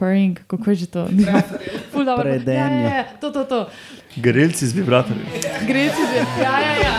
purring, 0.00 0.40
kako 0.48 0.70
je 0.70 0.76
že 0.76 0.86
to? 0.86 1.02
Ful 1.92 2.08
dobro. 2.08 2.24
Ja, 2.24 2.40
ja, 2.40 2.80
ja, 2.80 3.04
to, 3.20 3.28
to, 3.28 3.44
to. 3.44 3.68
Grelci 4.16 4.64
z 4.64 4.72
vibratorjem. 4.72 5.28
Gre 5.68 5.92
si 5.92 6.02
že. 6.08 6.18
Ja, 6.40 6.56
ja, 6.56 6.74
ja. 6.80 6.94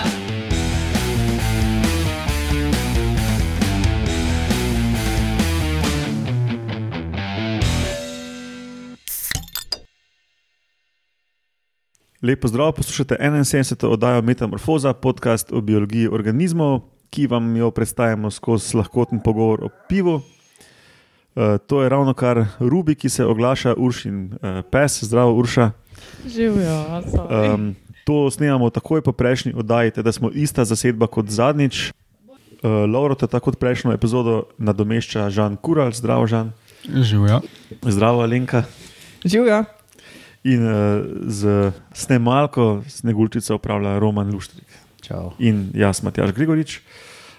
Lepo 12.21 12.45
zdrav, 12.45 12.77
poslušate 12.77 13.17
71. 13.17 13.81
oddajo 13.89 14.21
Metamorfoza, 14.21 14.93
podcast 14.93 15.49
o 15.49 15.61
biologiji 15.61 16.05
organizmov, 16.07 16.85
ki 17.09 17.25
vam 17.27 17.55
jo 17.57 17.71
predstavljamo 17.73 18.29
skozi 18.31 18.77
lahkoten 18.77 19.19
pogovor 19.25 19.65
o 19.65 19.69
pivu. 19.89 20.21
Uh, 21.35 21.57
to 21.67 21.83
je 21.83 21.89
ravno 21.89 22.13
kar 22.13 22.45
Rubi, 22.59 22.95
ki 22.95 23.09
se 23.09 23.25
oglaša, 23.25 23.73
Uršin 23.77 24.25
uh, 24.33 24.61
pes, 24.71 25.03
zdravo 25.03 25.35
Urša. 25.35 25.71
Živijo. 26.27 27.01
Um, 27.53 27.75
to 28.05 28.31
snemamo 28.31 28.69
takoj 28.69 29.01
po 29.01 29.11
prejšnji 29.11 29.53
oddaji, 29.55 29.91
da 30.03 30.11
smo 30.11 30.29
ista 30.33 30.65
zasedba 30.65 31.07
kot 31.07 31.29
zadnjič. 31.29 31.91
Uh, 32.61 32.71
Lauro, 32.93 33.15
tako 33.15 33.39
kot 33.39 33.59
prejšnjo 33.59 33.93
epizodo 33.93 34.43
nadomešča 34.57 35.29
Žan 35.29 35.55
Kural, 35.57 35.91
zdravo 35.91 36.27
Žan. 36.27 36.51
Živijo. 36.83 37.41
Zdravo 37.81 38.21
Alenka. 38.21 38.63
Živijo. 39.25 39.63
In 40.43 40.65
uh, 40.65 40.73
z 41.27 41.71
snemalko 41.93 42.81
Snegulčico 42.87 43.55
upravlja 43.55 43.99
Roman 43.99 44.33
Luštrik. 44.33 44.67
Čau. 45.01 45.31
in 45.39 45.71
jaz, 45.73 46.03
Matjaš 46.03 46.31
Grigorič. 46.31 46.79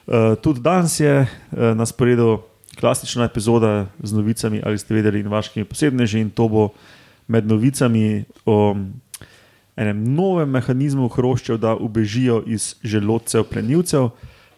Uh, 0.07 0.35
tudi 0.43 0.61
danes 0.61 1.01
je 1.01 1.21
uh, 1.21 1.29
na 1.77 1.87
sporedu 1.87 2.43
klasična 2.79 3.25
epizoda 3.25 3.87
z 4.03 4.13
novicami, 4.13 4.63
ali 4.65 4.79
ste 4.79 4.95
vedeli, 4.95 5.21
in 5.21 5.29
vaškimi 5.29 5.65
posebneži. 5.65 6.21
In 6.21 6.31
to 6.31 6.49
bo 6.49 6.69
med 7.29 7.47
novicami 7.47 8.25
o 8.47 8.77
enem 9.77 10.05
novem 10.15 10.51
mehanizmu 10.51 11.09
hroščev, 11.09 11.59
da 11.59 11.77
ubežijo 11.77 12.43
iz 12.47 12.75
želodcev 12.85 13.45
plenilcev, 13.49 14.11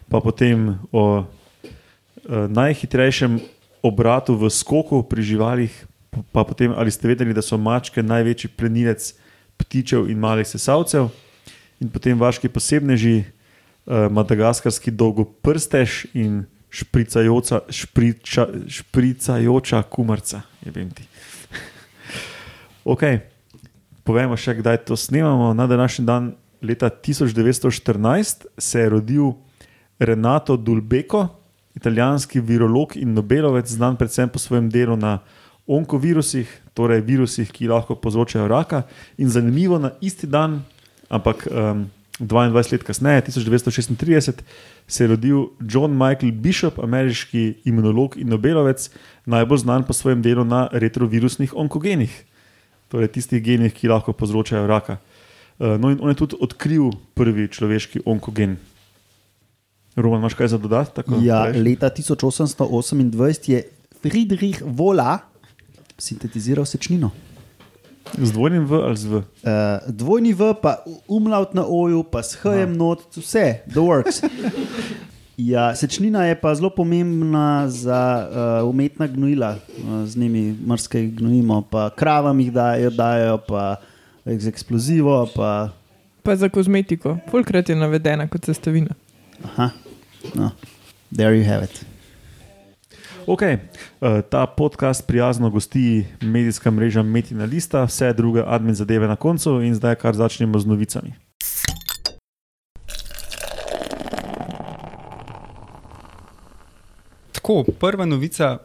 pa 0.09 0.21
potem 0.21 0.75
o 0.91 1.23
uh, 1.23 1.25
najhitrejšem 2.49 3.39
obratu 3.85 4.35
v 4.35 4.49
skoku 4.49 5.03
pri 5.03 5.21
živalih. 5.21 5.73
Pa 6.31 6.47
potem, 6.47 6.71
ali 6.71 6.91
ste 6.91 7.11
vedeli, 7.11 7.35
da 7.35 7.43
so 7.43 7.59
mačke 7.59 8.03
največji 8.03 8.55
plenilec 8.55 9.11
ptičev 9.59 10.07
in 10.07 10.19
malih 10.19 10.47
sesalcev, 10.47 11.11
in 11.83 11.91
potem 11.91 12.15
vaški 12.15 12.47
posebneži, 12.47 13.17
eh, 13.19 14.07
madagaskarski 14.09 14.91
dolgoprstež 14.95 16.05
in 16.15 16.45
špricajoča, 16.75 17.59
špriča, 17.69 18.47
špricajoča 18.67 19.83
kumarca. 19.83 20.41
jebem 20.65 20.89
ti. 20.91 21.03
ok, 22.93 23.03
povemo 24.03 24.35
še, 24.37 24.57
kdaj 24.59 24.83
to 24.89 24.97
snemamo. 24.99 25.53
Na 25.53 25.67
današnji 25.67 26.05
dan, 26.05 26.33
leta 26.61 26.89
1914, 26.89 28.45
se 28.57 28.79
je 28.79 28.89
rodil 28.89 29.31
Renato 29.99 30.57
Dulbeko, 30.57 31.27
italijanski 31.75 32.39
virolog 32.39 32.97
in 32.99 33.13
Nobelovec, 33.13 33.71
znan 33.71 33.95
predvsem 33.95 34.29
po 34.29 34.39
svojem 34.39 34.69
delu 34.69 34.95
na 34.99 35.19
onkovirusih, 35.67 36.49
torej 36.75 37.01
virusih, 37.01 37.51
ki 37.51 37.71
lahko 37.71 37.95
povzročajo 37.95 38.47
raka. 38.47 38.83
In 39.17 39.31
zanimivo, 39.31 39.79
na 39.79 39.95
isti 40.01 40.27
dan, 40.27 40.61
ampak 41.09 41.47
um, 41.47 41.87
22 42.19 42.71
let 42.71 42.83
kasneje, 42.83 43.21
1936, 43.21 44.41
se 44.87 45.03
je 45.03 45.07
rodil 45.07 45.45
John 45.59 45.91
Michael 45.91 46.31
Bishop, 46.31 46.79
ameriški 46.79 47.53
imunolog 47.65 48.15
in 48.17 48.29
Nobelovec, 48.31 48.89
najbolj 49.25 49.65
znan 49.65 49.83
po 49.83 49.93
svojem 49.93 50.21
delu 50.21 50.45
na 50.47 50.67
retrovirusnih 50.71 51.55
onkogenih, 51.55 52.13
torej 52.87 53.11
tistih 53.11 53.43
genih, 53.43 53.73
ki 53.73 53.91
lahko 53.91 54.13
povzročajo 54.13 54.67
raka. 54.67 54.97
Uh, 55.59 55.75
no, 55.79 55.91
in 55.91 55.99
on 56.01 56.11
je 56.11 56.19
tudi 56.23 56.39
odkril 56.39 56.91
prvi 57.15 57.47
človeški 57.51 58.05
onkogen. 58.05 58.57
Roman, 59.95 60.19
imaš 60.19 60.33
kaj 60.35 60.47
za 60.55 60.57
dodati? 60.57 61.03
Ja, 61.23 61.45
rečeš? 61.47 61.63
leta 61.63 61.89
1828 61.89 63.51
je 63.51 63.63
Friedrich 64.01 64.63
Vola 64.63 65.19
sintetiziral 65.97 66.65
sečnino. 66.65 67.11
Z 68.17 68.31
dvojnim 68.31 68.65
V 68.65 68.73
ali 68.83 68.97
z 68.97 69.05
V? 69.05 69.13
Uh, 69.15 69.23
dvojni 69.87 70.33
V, 70.33 70.53
pa 70.61 70.77
umlaut 71.07 71.53
na 71.53 71.65
oju, 71.67 72.03
pa 72.03 72.23
s 72.23 72.35
HM 72.35 72.77
not, 72.77 72.99
vse, 73.15 73.61
the 73.67 73.79
works. 73.81 74.21
Ja, 75.37 75.75
sečnina 75.75 76.23
je 76.31 76.35
pa 76.39 76.55
zelo 76.55 76.69
pomembna 76.71 77.67
za 77.67 77.99
uh, 78.63 78.69
umetna 78.69 79.03
gnojila, 79.07 79.59
uh, 79.83 80.07
z 80.07 80.15
njimi 80.15 80.55
mrske 80.67 81.01
gnojimo, 81.11 81.61
pa 81.67 81.89
kravam 81.89 82.39
jih 82.39 82.53
dajo, 82.55 82.89
dajo 82.89 83.37
pa 83.43 83.75
z 84.25 84.47
eksplozivo. 84.47 85.27
Pa, 85.35 85.69
Pa 86.23 86.35
za 86.35 86.49
kozmetiko. 86.49 87.17
Fulkrat 87.29 87.69
je 87.69 87.75
navedena 87.75 88.27
kot 88.27 88.45
sestavina. 88.45 88.95
aha, 89.43 89.69
no, 90.35 90.51
there 91.11 91.35
you 91.35 91.43
have 91.43 91.63
it. 91.67 91.85
Ok, 93.27 93.41
uh, 93.41 94.21
ta 94.29 94.45
podcast 94.45 95.07
prijazno 95.07 95.49
gosti 95.49 96.05
medijska 96.21 96.71
mreža 96.71 97.01
Metina 97.03 97.45
Lista, 97.45 97.83
vse 97.83 98.13
druge 98.13 98.43
admin 98.45 98.75
zadeve 98.75 99.07
na 99.07 99.15
koncu, 99.15 99.61
in 99.61 99.75
zdaj 99.75 99.95
kar 99.95 100.13
začnemo 100.13 100.59
z 100.59 100.65
novicami. 100.65 101.13
Tako, 107.31 107.63
prva 107.79 108.05
novica 108.05 108.57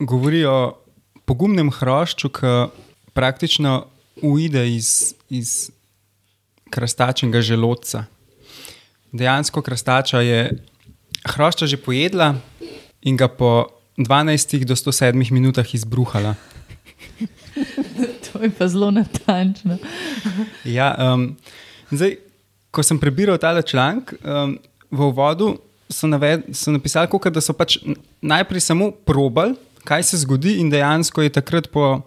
govori 0.00 0.44
o 0.44 0.78
pogumnem 1.24 1.70
hrošču, 1.70 2.30
ki 2.30 2.54
praktično 3.12 3.86
uide 4.22 4.62
iz, 4.70 5.14
iz 5.28 5.70
krastačnega 6.70 7.40
želodca. 7.40 8.04
Dejansko 9.12 9.62
krastača 9.62 10.20
je 10.20 10.50
hrošča 11.26 11.66
že 11.66 11.76
pojedla 11.76 12.34
in 13.02 13.16
ga 13.16 13.28
po 13.28 13.66
12 13.98 14.64
do 14.64 14.74
107 14.74 15.30
minutah 15.30 15.74
izbruhala. 15.74 16.34
To 18.32 18.42
je 18.42 18.50
pa 18.50 18.68
zelo 18.68 18.90
natančno. 18.90 19.76
Ja, 20.64 20.94
um, 20.96 21.36
zdaj, 21.90 22.16
ko 22.72 22.82
sem 22.82 22.98
prebiral 22.98 23.36
ta 23.38 23.52
članek, 23.62 24.14
um, 24.24 24.56
v 24.90 25.00
uvodu 25.08 25.58
so, 25.92 26.08
naved, 26.08 26.48
so 26.56 26.72
napisali, 26.72 27.10
kako, 27.12 27.30
da 27.30 27.40
so 27.44 27.52
pač 27.52 27.78
najprej 28.24 28.64
samo 28.64 28.90
probali, 28.90 29.54
kaj 29.84 30.02
se 30.02 30.22
zgodi, 30.24 30.56
in 30.62 30.70
dejansko 30.70 31.22
je 31.22 31.32
takrat 31.32 31.68
po 31.68 32.00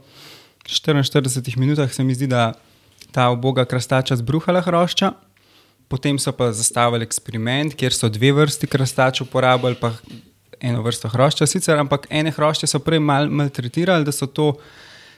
44 0.65 1.57
minutah, 1.57 1.91
se 1.93 2.03
mi 2.03 2.15
zdi, 2.15 2.27
da 2.27 2.53
ta 3.11 3.29
oboga 3.29 3.65
krastača 3.65 4.17
zbruhala 4.19 4.61
hrošča. 4.61 5.13
Potem 5.87 6.17
so 6.19 6.33
pa 6.33 6.49
zastavili 6.51 7.05
eksperiment, 7.05 7.75
kjer 7.77 7.93
so 7.93 8.09
dve 8.09 8.31
vrsti 8.33 8.67
krastač 8.67 9.21
uporabljali, 9.21 9.77
pa 9.77 9.93
eno 10.65 10.81
vrsto 10.85 11.09
hrošča, 11.13 11.47
sicer, 11.47 11.79
ampak 11.79 12.07
ene 12.09 12.33
hrošče 12.33 12.69
so 12.69 12.81
prej 12.83 12.99
mal, 12.99 13.29
maltretirali, 13.29 14.05
da 14.05 14.13
so 14.15 14.27
to 14.27 14.53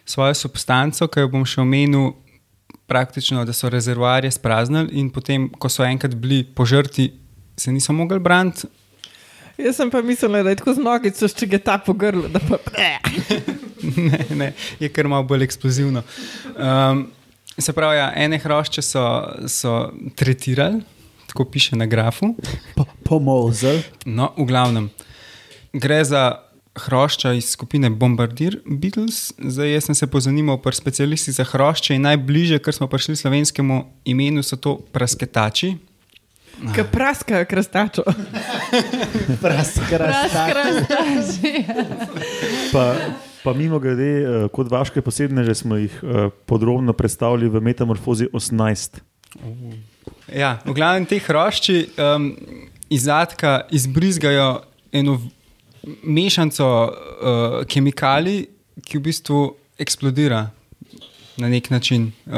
svojo 0.07 0.35
substanco, 0.35 1.07
ki 1.07 1.25
jo 1.25 1.31
bom 1.31 1.45
še 1.47 1.61
omenil, 1.63 2.11
praktično, 2.87 3.43
da 3.45 3.53
so 3.53 3.69
rezervoarje 3.69 4.31
spraznili 4.31 4.99
in 4.99 5.09
potem, 5.11 5.49
ko 5.59 5.69
so 5.69 5.83
enkrat 5.83 6.15
bili 6.15 6.43
požrti, 6.43 7.11
se 7.57 7.71
niso 7.71 7.93
mogli 7.93 8.19
braniti. 8.19 8.67
Jaz 9.57 9.75
sem 9.75 9.89
pa 9.91 10.01
mislila, 10.05 10.43
da 10.45 10.53
je 10.53 10.59
tako 10.59 10.75
z 10.77 10.83
nogico, 10.85 11.27
če 11.27 11.47
ga 11.49 11.59
ta 11.59 11.77
po 11.81 11.93
grlu. 11.97 12.27
da 12.29 12.39
Pa... 12.39 12.59
ne, 14.09 14.19
ne, 14.37 14.51
je 14.79 14.89
kar 14.93 15.09
malo 15.09 15.25
bolj 15.27 15.47
eksplozivno. 15.47 16.03
Um, 16.53 17.07
se 17.57 17.73
pravi, 17.73 17.97
ja, 17.97 18.11
ene 18.15 18.37
hrošče 18.37 18.81
so, 18.85 19.03
so 19.49 19.73
tretirali, 20.15 20.83
tako 21.27 21.47
piše 21.49 21.75
na 21.75 21.89
grafu. 21.89 22.35
Pomozel. 23.03 23.81
No, 24.05 24.29
v 24.37 24.45
glavnem, 24.45 24.91
gre 25.77 26.03
za 26.03 26.47
hrošča 26.77 27.33
iz 27.33 27.49
skupine 27.49 27.89
Bombardier 27.89 28.59
Beatles. 28.65 29.33
Zdaj, 29.38 29.73
jaz 29.73 29.89
sem 29.89 29.95
se 29.95 30.07
pozanimal 30.07 30.62
pri 30.62 30.75
specialistih 30.75 31.33
za 31.33 31.44
hrošče 31.44 31.95
in 31.95 32.06
najbližje, 32.06 32.59
kar 32.59 32.74
smo 32.74 32.88
prišli 32.88 33.15
slovenskemu 33.15 33.83
imenu, 34.06 34.44
so 34.44 34.57
to 34.57 34.77
prasketači. 34.91 35.75
Ki 36.74 36.83
praskajo 36.91 37.45
krastačo. 37.45 38.03
Razkrastaži. 40.01 41.65
Pa, 42.74 42.95
pa 43.44 43.53
mimo 43.53 43.79
grede, 43.79 44.09
uh, 44.21 44.50
kot 44.51 44.71
vaške 44.71 45.01
posebne, 45.01 45.45
že 45.45 45.56
smo 45.56 45.77
jih 45.77 46.00
uh, 46.01 46.29
podrobno 46.45 46.94
predstavili 46.94 47.50
v 47.50 47.62
Metamorfozi 47.62 48.29
18. 48.33 49.01
Ja, 50.33 50.57
v 50.65 50.74
glavnem 50.74 51.06
te 51.06 51.21
hrošči 51.21 51.77
um, 51.97 52.33
iz 52.89 53.06
zadka 53.06 53.68
izbrizgajo 53.69 54.62
eno 54.91 55.19
mešanico 56.04 56.68
uh, 56.68 57.57
kemikalij, 57.69 58.45
ki 58.86 59.00
v 59.00 59.01
bistvu 59.10 59.42
eksplodira 59.80 60.48
na 61.38 61.50
nek 61.50 61.69
način. 61.69 62.12
Uh, 62.25 62.34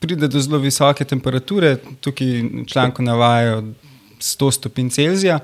pride 0.00 0.28
do 0.28 0.40
zelo 0.40 0.58
visoke 0.58 1.04
temperature, 1.04 1.76
tukaj 2.00 2.26
v 2.42 2.66
članku 2.66 3.02
navajajo 3.02 3.62
100 4.18 4.52
stopinj 4.52 4.90
Celzija. 4.90 5.38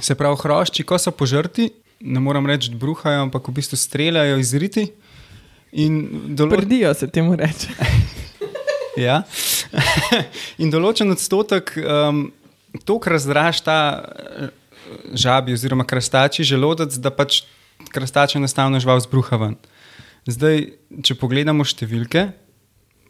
Se 0.00 0.14
pravi, 0.14 0.36
hrošči, 0.42 0.84
ko 0.84 0.98
so 0.98 1.10
požrti, 1.10 1.70
ne 2.00 2.20
moram 2.20 2.46
reči, 2.46 2.70
da 2.70 2.76
bruhajo, 2.76 3.22
ampak 3.22 3.48
v 3.48 3.56
bistvu 3.56 3.76
streljajo 3.76 4.38
iz 4.38 4.54
riti. 4.54 4.90
Dolo 6.28 6.56
Prdijo 6.56 6.94
se 6.94 7.08
temu 7.08 7.36
reče. 7.36 7.68
ja. 9.06 9.22
in 10.62 10.70
določen 10.72 11.10
odstotek 11.12 11.72
um, 11.80 12.26
tok 12.84 13.08
razdraž 13.12 13.62
ta 13.64 13.78
eh, 13.96 14.52
žabi 15.14 15.54
oziroma 15.56 15.84
krastači 15.84 16.44
želodec, 16.46 16.94
da 17.02 17.10
pač 17.10 17.42
krastač 17.92 18.36
enostavno 18.36 18.80
žival 18.80 19.00
zbruha 19.04 19.38
ven. 19.40 19.56
Zdaj, 20.26 20.64
če 21.06 21.14
pogledamo 21.20 21.64
številke, 21.66 22.28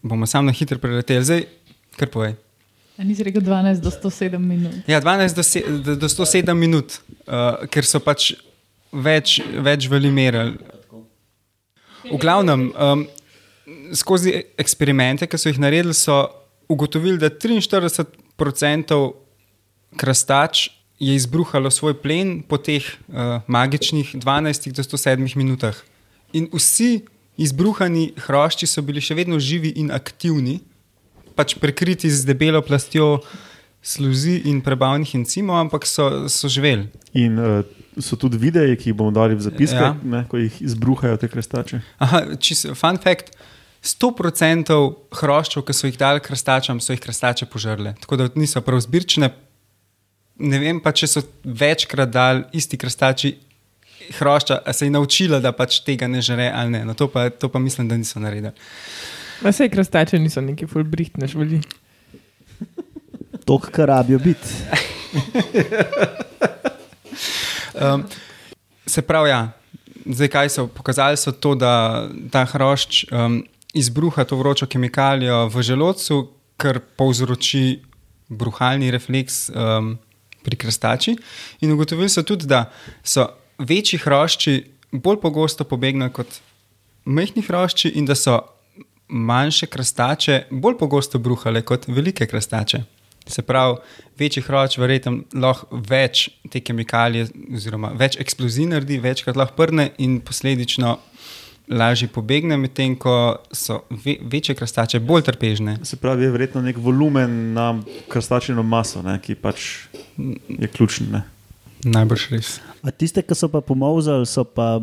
bomo 0.05 0.28
sam 0.28 0.49
na 0.49 0.55
hitro 0.56 0.78
preleteli. 0.82 1.25
Zdaj, 1.25 1.46
kar 1.96 2.12
povej. 2.12 2.37
A 2.96 3.05
nisi 3.05 3.25
rekel 3.25 3.44
12 3.44 3.82
do 3.84 3.93
107 3.93 4.40
minut. 4.40 4.88
Ja, 4.88 5.00
12 5.05 5.37
do, 5.37 5.44
se, 5.44 5.61
do, 5.84 5.96
do 6.00 6.08
107 6.08 6.56
minut, 6.56 6.99
uh, 7.28 7.67
ker 7.73 7.84
so 7.84 8.00
pač 8.00 8.32
več, 8.93 9.38
več 9.64 9.88
veli 9.93 10.12
merili. 10.12 10.56
V 12.06 12.20
glavnem, 12.23 12.69
um, 12.73 13.05
skozi 13.96 14.32
eksperimente, 14.56 15.26
ki 15.28 15.40
so 15.40 15.50
jih 15.50 15.61
naredili, 15.61 15.96
so 15.96 16.23
ugotovili, 16.73 17.19
da 17.20 17.28
43% 17.32 19.00
krastač 20.00 20.69
je 20.99 21.15
izbruhalo 21.15 21.71
svoj 21.71 21.95
plen 22.01 22.43
po 22.43 22.57
teh 22.57 22.81
uh, 23.09 23.41
magičnih 23.47 24.15
12 24.17 24.73
do 24.73 24.83
107 24.83 25.37
minutah. 25.37 25.77
In 26.33 26.49
vsi 26.53 27.05
izbruhani 27.37 28.13
hrošči 28.17 28.67
so 28.67 28.83
bili 28.83 29.01
še 29.05 29.15
vedno 29.15 29.37
živi 29.39 29.75
in 29.77 29.91
aktivni, 29.93 30.61
pač 31.37 31.55
prekriti 31.61 32.09
z 32.11 32.25
debelo 32.25 32.63
plastjo 32.65 33.21
sluzi 33.85 34.41
in 34.49 34.63
prebavnih 34.65 35.13
encimov, 35.15 35.61
ampak 35.61 35.85
so, 35.87 36.27
so 36.33 36.49
živeli. 36.49 36.89
In 37.15 37.37
uh, 37.39 37.61
so 38.01 38.17
tudi 38.17 38.41
videi, 38.41 38.73
ki 38.77 38.91
jih 38.91 38.97
bomo 38.97 39.13
dali 39.15 39.37
v 39.37 39.45
zapiske, 39.45 39.79
Ja. 39.79 39.93
ne, 40.03 40.25
ko 40.29 40.41
jih 40.41 40.57
izbruhajo 40.65 41.17
te 41.21 41.29
krstače. 41.29 41.83
Aha, 42.03 42.25
čist, 42.41 42.73
fun 42.75 42.99
fact. 42.99 43.37
100% 43.87 44.75
hroščev, 45.15 45.63
ki 45.63 45.75
so 45.77 45.87
jih 45.87 45.99
dali 46.01 46.21
krastačam, 46.25 46.81
so 46.83 46.91
jih 46.91 47.01
krastače 47.05 47.47
požrle. 47.47 47.93
Tako 48.03 48.17
da 48.19 48.27
niso 48.35 48.59
prav 48.65 48.81
zbirčne. 48.83 49.31
Ne 50.38 50.59
vem 50.61 50.81
pa, 50.81 50.93
če 50.93 51.09
so 51.09 51.23
večkrat 51.44 52.11
dali 52.12 52.44
isti 52.53 52.77
krastači 52.77 53.33
hrošča, 54.19 54.61
a 54.65 54.73
se 54.73 54.87
je 54.87 54.91
naučila, 54.91 55.41
da 55.41 55.53
pač 55.56 55.81
tega 55.87 56.09
ne 56.09 56.21
žere 56.23 56.50
ali 56.55 56.71
ne. 56.71 56.85
No, 56.85 56.94
to, 56.94 57.09
pa, 57.09 57.31
to 57.31 57.49
pa 57.49 57.59
mislim, 57.59 57.88
da 57.88 57.97
niso 57.97 58.21
naredili. 58.21 58.53
Ma 59.43 59.53
sej 59.53 59.71
krastače 59.73 60.19
niso 60.19 60.41
neki 60.41 60.67
fulbrihtne 60.67 61.29
žvali. 61.29 61.61
To, 63.47 63.59
kar 63.59 63.88
rabijo 63.88 64.19
biti. 64.19 64.49
Um, 67.77 68.05
se 68.87 69.03
pravi, 69.03 69.31
ja. 69.31 69.53
Zdaj, 70.06 70.29
kaj 70.29 70.49
so 70.49 70.67
pokazali, 70.67 71.17
so 71.17 71.33
to, 71.33 71.55
da 71.55 72.06
ta 72.33 72.44
hrošč 72.44 73.05
um, 73.11 73.43
izbruha 73.75 74.25
to 74.25 74.37
vročo 74.37 74.67
kemikalijo 74.67 75.47
v 75.53 75.62
želodcu, 75.62 76.21
kar 76.56 76.81
povzroči 76.97 77.83
bruhalni 78.29 78.91
refleks 78.91 79.50
um, 79.50 79.99
pri 80.47 80.57
krstači. 80.57 81.17
In 81.61 81.75
ugotovili 81.75 82.09
so 82.09 82.23
tudi, 82.23 82.47
da 82.47 82.69
so 83.03 83.27
večji 83.59 83.99
hrošči 84.05 84.57
bolj 84.93 85.21
pogosto 85.23 85.67
pobegnajo 85.67 86.15
kot 86.21 86.41
majhni 87.05 87.43
hrošči, 87.43 87.97
in 87.99 88.07
da 88.07 88.15
so 88.15 88.39
manjše 89.09 89.67
krastače 89.67 90.45
bolj 90.51 90.79
pogosto 90.79 91.19
bruhale 91.19 91.63
kot 91.63 91.89
velike 91.89 92.27
krastače. 92.27 92.83
Se 93.27 93.43
pravi, 93.43 93.77
večji 94.19 94.43
hroč 94.47 94.79
verjetno 94.79 95.17
lahko 95.35 95.81
več 95.91 96.29
te 96.51 96.61
kemikalije, 96.63 97.27
oziroma 97.55 97.91
več 97.99 98.21
eksplozij 98.23 98.69
naredi, 98.71 99.01
večkrat 99.03 99.37
lahko 99.37 99.57
prne 99.59 99.89
in 99.99 100.21
posledično 100.23 100.97
lažje 101.69 102.09
pobegne, 102.09 102.57
medtem 102.57 102.97
ko 102.99 103.37
so 103.53 103.81
ve 103.91 104.17
večje 104.23 104.55
krastače 104.55 105.01
bolj 105.01 105.23
trpežne. 105.27 105.79
Se 105.85 105.97
pravi, 105.97 106.25
je 106.25 106.31
verjetno 106.31 106.63
nek 106.63 106.77
volumen 106.77 107.53
na 107.53 107.75
krstačino 108.09 108.63
maso, 108.63 109.03
ne, 109.03 109.19
ki 109.23 109.35
pač 109.35 109.67
je 110.49 110.69
ključen. 110.69 111.11
Ne. 111.13 111.25
Najbrž 111.85 112.31
res. 112.31 112.57
A 112.83 112.91
tiste, 112.91 113.23
ki 113.23 113.35
so 113.35 113.51
pa 113.53 113.61
pomozali, 113.61 114.27
so 114.27 114.45
pa 114.45 114.79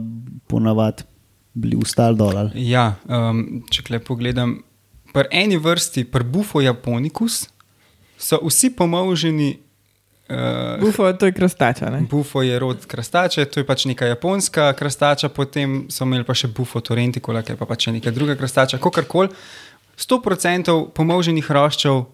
ponavadi 0.48 1.08
bili 1.54 1.78
ustali 1.80 2.18
dol. 2.18 2.38
ali? 2.38 2.68
Ja, 2.70 2.94
um, 3.08 3.64
če 3.72 3.88
le 3.94 4.00
pogledam, 4.04 4.58
pri 5.14 5.30
eni 5.32 5.60
vrsti, 5.62 6.06
pri 6.12 6.26
Bufo 6.26 6.62
japonicus, 6.62 7.46
so 8.18 8.42
vsi 8.44 8.74
pomoženi. 8.76 9.58
Uh, 10.30 10.80
Bufo, 10.80 11.14
to 11.14 11.26
je 11.26 11.36
krastača. 11.36 11.90
Ne? 11.90 12.06
Bufo 12.10 12.42
je 12.42 12.60
rod 12.60 12.86
krastače, 12.88 13.46
to 13.46 13.60
je 13.60 13.68
pač 13.68 13.86
neka 13.86 14.08
japonska 14.08 14.72
krastača, 14.74 15.30
potem 15.30 15.84
so 15.92 16.08
imeli 16.08 16.24
pa 16.24 16.36
še 16.38 16.48
Bufo 16.48 16.80
Torrenticola, 16.80 17.44
ki 17.44 17.54
je 17.54 17.60
pa 17.60 17.68
pač 17.68 17.90
še 17.90 17.96
neka 17.98 18.14
druga 18.16 18.38
krastača. 18.40 18.80
Kakorkoli, 18.80 19.34
100% 20.00 20.78
pomoženih 20.96 21.44
hroščev 21.44 22.06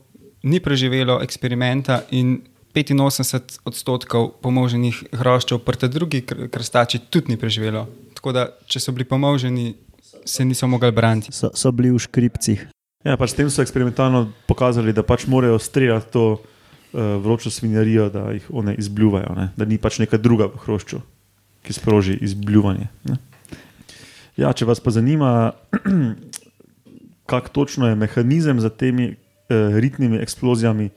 ni 0.50 0.60
preživelo 0.60 1.20
eksperimenta 1.22 2.02
in 2.12 2.40
85 2.74 3.62
odstotkov 3.70 4.42
pomoženih 4.42 5.04
hroščev 5.14 5.62
pri 5.66 5.78
tej 5.78 5.90
drugi 5.90 6.22
kr- 6.26 6.50
krastači 6.50 7.00
tudi 7.10 7.34
ni 7.34 7.38
preživelo. 7.38 7.88
Tako 8.18 8.34
da, 8.36 8.50
če 8.66 8.80
so 8.80 8.94
bili 8.96 9.06
pomoženi, 9.06 9.74
se 10.26 10.46
niso 10.46 10.68
mogli 10.68 10.92
braniti. 10.92 11.34
So, 11.34 11.50
so 11.54 11.72
bili 11.72 11.92
v 11.92 12.00
škripcih. 12.00 12.68
Ja, 13.06 13.16
pač 13.18 13.32
s 13.32 13.38
tem 13.38 13.50
so 13.50 13.64
eksperimentalno 13.64 14.28
pokazali, 14.48 14.94
da 14.94 15.04
pač 15.08 15.26
morajo 15.28 15.60
streljati 15.60 16.12
to 16.14 16.26
vročo 16.94 17.50
svinjarijo, 17.50 18.10
da 18.10 18.32
jih 18.32 18.48
one 18.50 18.76
izbljuvajo, 18.76 19.34
ne? 19.36 19.50
da 19.58 19.66
ni 19.66 19.78
pač 19.78 20.00
neka 20.00 20.18
druga 20.18 20.50
v 20.50 20.62
hrošču, 20.66 21.02
ki 21.62 21.74
sproži 21.74 22.18
izbljuvanje. 22.22 22.88
Ne? 23.04 23.18
Ja, 24.40 24.54
če 24.54 24.66
vas 24.66 24.80
pa 24.80 24.92
zanima, 24.96 25.52
kak 27.32 27.50
točno 27.54 27.90
je 27.90 27.96
mehanizem 28.00 28.60
za 28.60 28.70
temi 28.70 29.12
uh, 29.12 29.76
ritnimi 29.78 30.18
eksplozijami, 30.18 30.90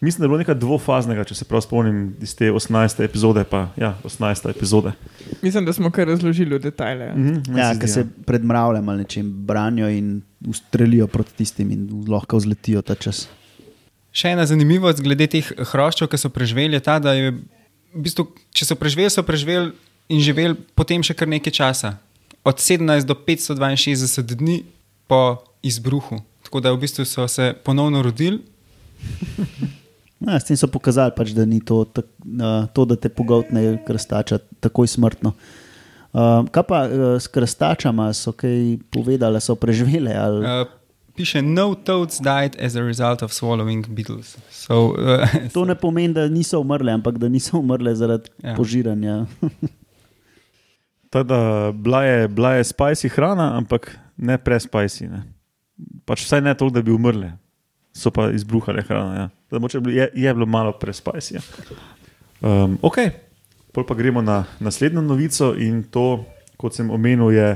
mislim, 0.00 0.20
da 0.20 0.24
je 0.24 0.28
bilo 0.28 0.38
nekaj 0.38 0.54
dvofaznega, 0.54 1.24
če 1.24 1.34
se 1.34 1.46
prav 1.48 1.62
spomnim 1.64 2.16
iz 2.22 2.34
te 2.36 2.50
18. 2.52 3.04
epizode. 3.04 3.44
Pa, 3.44 3.68
ja, 3.76 3.94
18. 4.04 4.50
epizode. 4.50 4.92
Mislim, 5.42 5.64
da 5.64 5.72
smo 5.72 5.90
kar 5.90 6.08
razložili 6.08 6.58
v 6.58 6.62
detajle. 6.68 7.12
Mhm, 7.14 7.40
meni 7.48 7.60
Ja, 7.60 7.72
se 7.74 7.80
ki 7.80 7.86
zdi, 7.86 7.94
se 7.94 8.24
pred 8.26 8.44
mravljem 8.44 8.88
ali 8.88 9.04
nečem 9.06 9.32
branijo 9.46 9.88
in 9.88 10.20
ustrelijo 10.46 11.06
proti 11.06 11.34
tistim 11.40 11.70
in 11.70 11.88
lahko 12.08 12.36
vzletijo 12.36 12.82
ta 12.82 12.94
čas. 12.94 13.28
Še 14.18 14.32
ena 14.34 14.46
zanimivost 14.50 14.98
glede 15.04 15.28
teh 15.30 15.46
hroščev, 15.70 16.08
ki 16.10 16.18
so 16.18 16.30
preživeli, 16.34 16.74
je 16.74 16.82
ta, 16.82 16.96
da 16.98 17.14
je, 17.14 17.36
v 17.94 18.02
bistvu, 18.02 18.26
če 18.50 18.66
so 18.66 18.76
preživeli, 18.78 19.12
so 19.14 19.22
preživeli 19.22 19.70
in 20.10 20.22
živeli 20.24 20.58
potem 20.74 21.04
še 21.06 21.14
kar 21.14 21.30
nekaj 21.30 21.54
časa. 21.54 21.92
Od 22.42 22.58
17 22.58 23.06
do 23.06 23.14
562 23.14 24.38
dni 24.40 24.62
po 25.06 25.38
izbruhu. 25.62 26.18
Tako 26.48 26.64
da 26.64 26.72
v 26.74 26.82
bistvu 26.82 27.06
so 27.06 27.28
se 27.30 27.52
ponovno 27.64 28.02
rodili. 28.02 28.42
Ja, 30.18 30.34
s 30.34 30.48
tem 30.48 30.58
so 30.58 30.66
pokazali, 30.66 31.14
pač, 31.14 31.30
da 31.30 31.44
ni 31.46 31.60
to, 31.62 31.84
tak, 31.86 32.08
to, 32.74 32.84
da 32.90 32.96
te 32.98 33.06
pogotne 33.06 33.76
krstača 33.86 34.40
takoj 34.58 34.90
smrtno. 34.90 35.30
Uh, 36.08 36.42
kaj 36.50 36.64
pa 36.66 36.80
uh, 36.88 37.04
s 37.22 37.30
krstačama 37.30 38.08
so 38.16 38.32
kaj 38.34 38.80
povedali, 38.90 39.38
so 39.38 39.54
preživele? 39.54 40.10
Ali... 40.18 40.42
Uh, 40.42 40.77
piše, 41.18 41.42
no 41.42 41.74
toads 41.74 42.20
died 42.22 42.54
as 42.62 42.78
a 42.78 42.82
result 42.82 43.22
of 43.22 43.34
swallowing 43.34 43.82
beetles. 43.90 44.36
So, 44.54 44.94
uh, 44.94 45.26
To 45.54 45.64
ne 45.66 45.74
pomeni, 45.74 46.14
da 46.14 46.28
niso 46.30 46.60
umrle, 46.62 46.94
ampak 46.94 47.18
da 47.18 47.26
niso 47.28 47.58
umrle 47.58 47.90
zaradi 47.94 48.30
Ja. 48.38 48.50
ja. 48.50 48.56
požiranja. 48.56 49.26
Teda, 51.10 51.72
bila, 51.72 52.02
je, 52.04 52.28
bila 52.28 52.54
je 52.54 52.64
spicy 52.64 53.08
hrana, 53.08 53.56
ampak 53.56 53.96
ne 54.16 54.36
prespajsi. 54.38 55.08
Ne. 55.08 55.22
Pač 56.04 56.24
vsaj 56.26 56.42
ne 56.44 56.52
to, 56.54 56.68
da 56.70 56.82
bi 56.84 56.92
umrle, 56.92 57.32
so 57.96 58.12
pa 58.12 58.28
izbruhale 58.30 58.82
hrano. 58.84 59.14
Ja. 59.16 59.26
Teda, 59.48 59.66
je, 59.72 59.80
bilo- 59.80 59.94
je, 59.96 60.06
je 60.14 60.34
bilo 60.34 60.46
malo 60.46 60.72
prespajsi. 60.76 61.34
Ja. 61.34 61.42
Um, 62.44 62.76
ok, 62.84 62.98
pol 63.72 63.88
pa 63.88 63.96
gremo 63.96 64.20
na 64.22 64.44
naslednjo 64.60 65.00
novico 65.00 65.54
in 65.56 65.80
to, 65.88 66.22
kot 66.60 66.76
sem 66.76 66.90
omenil, 66.90 67.32
je 67.32 67.48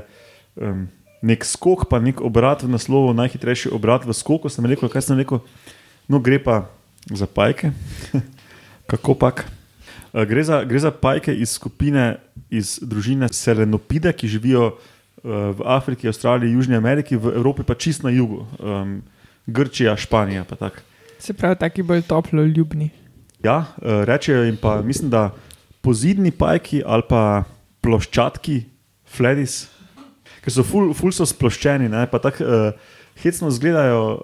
um, 0.57 0.89
nek 1.23 1.47
skok, 1.47 1.87
pa 1.89 2.03
nek 2.03 2.21
obrat 2.21 2.67
v 2.67 2.71
naslovu, 2.75 3.15
najhitrejši 3.15 3.71
obrat 3.71 4.03
v 4.05 4.13
skoku. 4.13 4.51
Sem 4.51 4.67
rekel, 4.67 4.91
kaj 4.91 5.07
sem 5.07 5.19
rekel, 5.19 5.41
no 6.11 6.19
gre 6.19 6.43
pa 6.43 6.67
za 7.09 7.31
pajke. 7.31 7.71
Kako 8.91 9.15
pak? 9.15 9.47
Uh, 10.13 10.27
Gre 10.29 10.43
za, 10.45 10.61
gre 10.69 10.79
za 10.83 10.91
pajke 10.93 11.33
iz 11.33 11.57
skupine, 11.57 12.21
iz 12.53 12.77
družine 12.83 13.31
Selenopide, 13.33 14.13
ki 14.13 14.29
živijo 14.29 14.75
uh, 14.75 15.55
v 15.57 15.65
Afriki, 15.65 16.11
Avstraliji, 16.11 16.53
Južni 16.53 16.77
Ameriki, 16.77 17.17
v 17.17 17.33
Evropi 17.33 17.65
pa 17.65 17.73
čist 17.73 18.05
na 18.05 18.13
jugu, 18.13 18.45
um, 18.61 19.01
Grčija, 19.47 19.97
Španija. 19.97 20.45
pa 20.45 20.59
tako. 20.61 20.85
Se 21.23 21.33
pravi, 21.33 21.57
taki 21.57 21.83
bolj 21.83 22.03
toplo 22.05 22.45
ljubni. 22.45 22.91
Ja, 23.41 23.73
uh, 23.81 24.05
rečejo 24.05 24.45
jim 24.45 24.59
pa, 24.61 24.83
mislim, 24.83 25.09
da 25.11 25.31
pozidni 25.81 26.31
pajki 26.31 26.83
ali 26.85 27.03
pa 27.09 27.45
ploščatki, 27.81 28.63
fledis, 29.09 29.71
ki 30.43 30.51
so 30.51 30.65
ful, 30.67 30.91
ful 30.95 31.13
so 31.15 31.27
sploščeni, 31.29 31.89
ne, 31.93 32.07
pa 32.11 32.19
tako 32.19 32.45
uh, 32.45 32.95
hecno 33.23 33.49
izgledajo, 33.53 34.23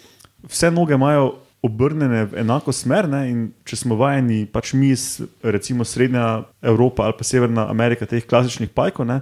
vse 0.49 0.71
noge 0.75 0.97
imajo 0.99 1.37
obrnjene 1.63 2.25
v 2.31 2.39
enako 2.43 2.73
smer. 2.73 3.09
Ne, 3.11 3.21
če 3.67 3.77
smo 3.81 3.97
vajeni, 3.99 4.45
pač 4.47 4.73
mi, 4.79 4.93
s- 4.95 5.23
recimo 5.43 5.83
Srednja 5.87 6.45
Evropa 6.63 7.09
ali 7.09 7.17
pa 7.19 7.27
Severna 7.27 7.67
Amerika, 7.71 8.07
teh 8.07 8.23
klasičnih 8.23 8.71
pajkov, 8.71 9.07
ne, 9.11 9.21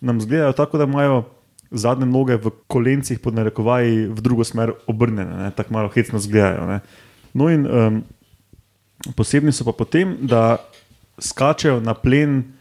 nam 0.00 0.20
zgledajo 0.20 0.52
tako, 0.56 0.78
da 0.78 0.84
imajo 0.88 1.22
zadnje 1.70 2.06
noge 2.08 2.36
v 2.40 2.52
kolencih, 2.66 3.18
pod 3.20 3.36
narekovaji, 3.36 4.06
v 4.08 4.20
drugo 4.24 4.44
smer 4.44 4.72
obrnjene, 4.88 5.44
ne, 5.46 5.50
tako 5.52 5.74
malo 5.76 5.90
hecno 5.92 6.20
zgledajo. 6.20 6.64
Ne. 6.68 6.78
No, 7.36 7.48
in 7.52 7.66
um, 7.68 7.98
posebni 9.16 9.52
so 9.52 9.64
pa 9.68 9.72
potem, 9.76 10.16
da 10.24 10.56
skačejo 11.20 11.80
na 11.80 11.92
plen. 11.94 12.54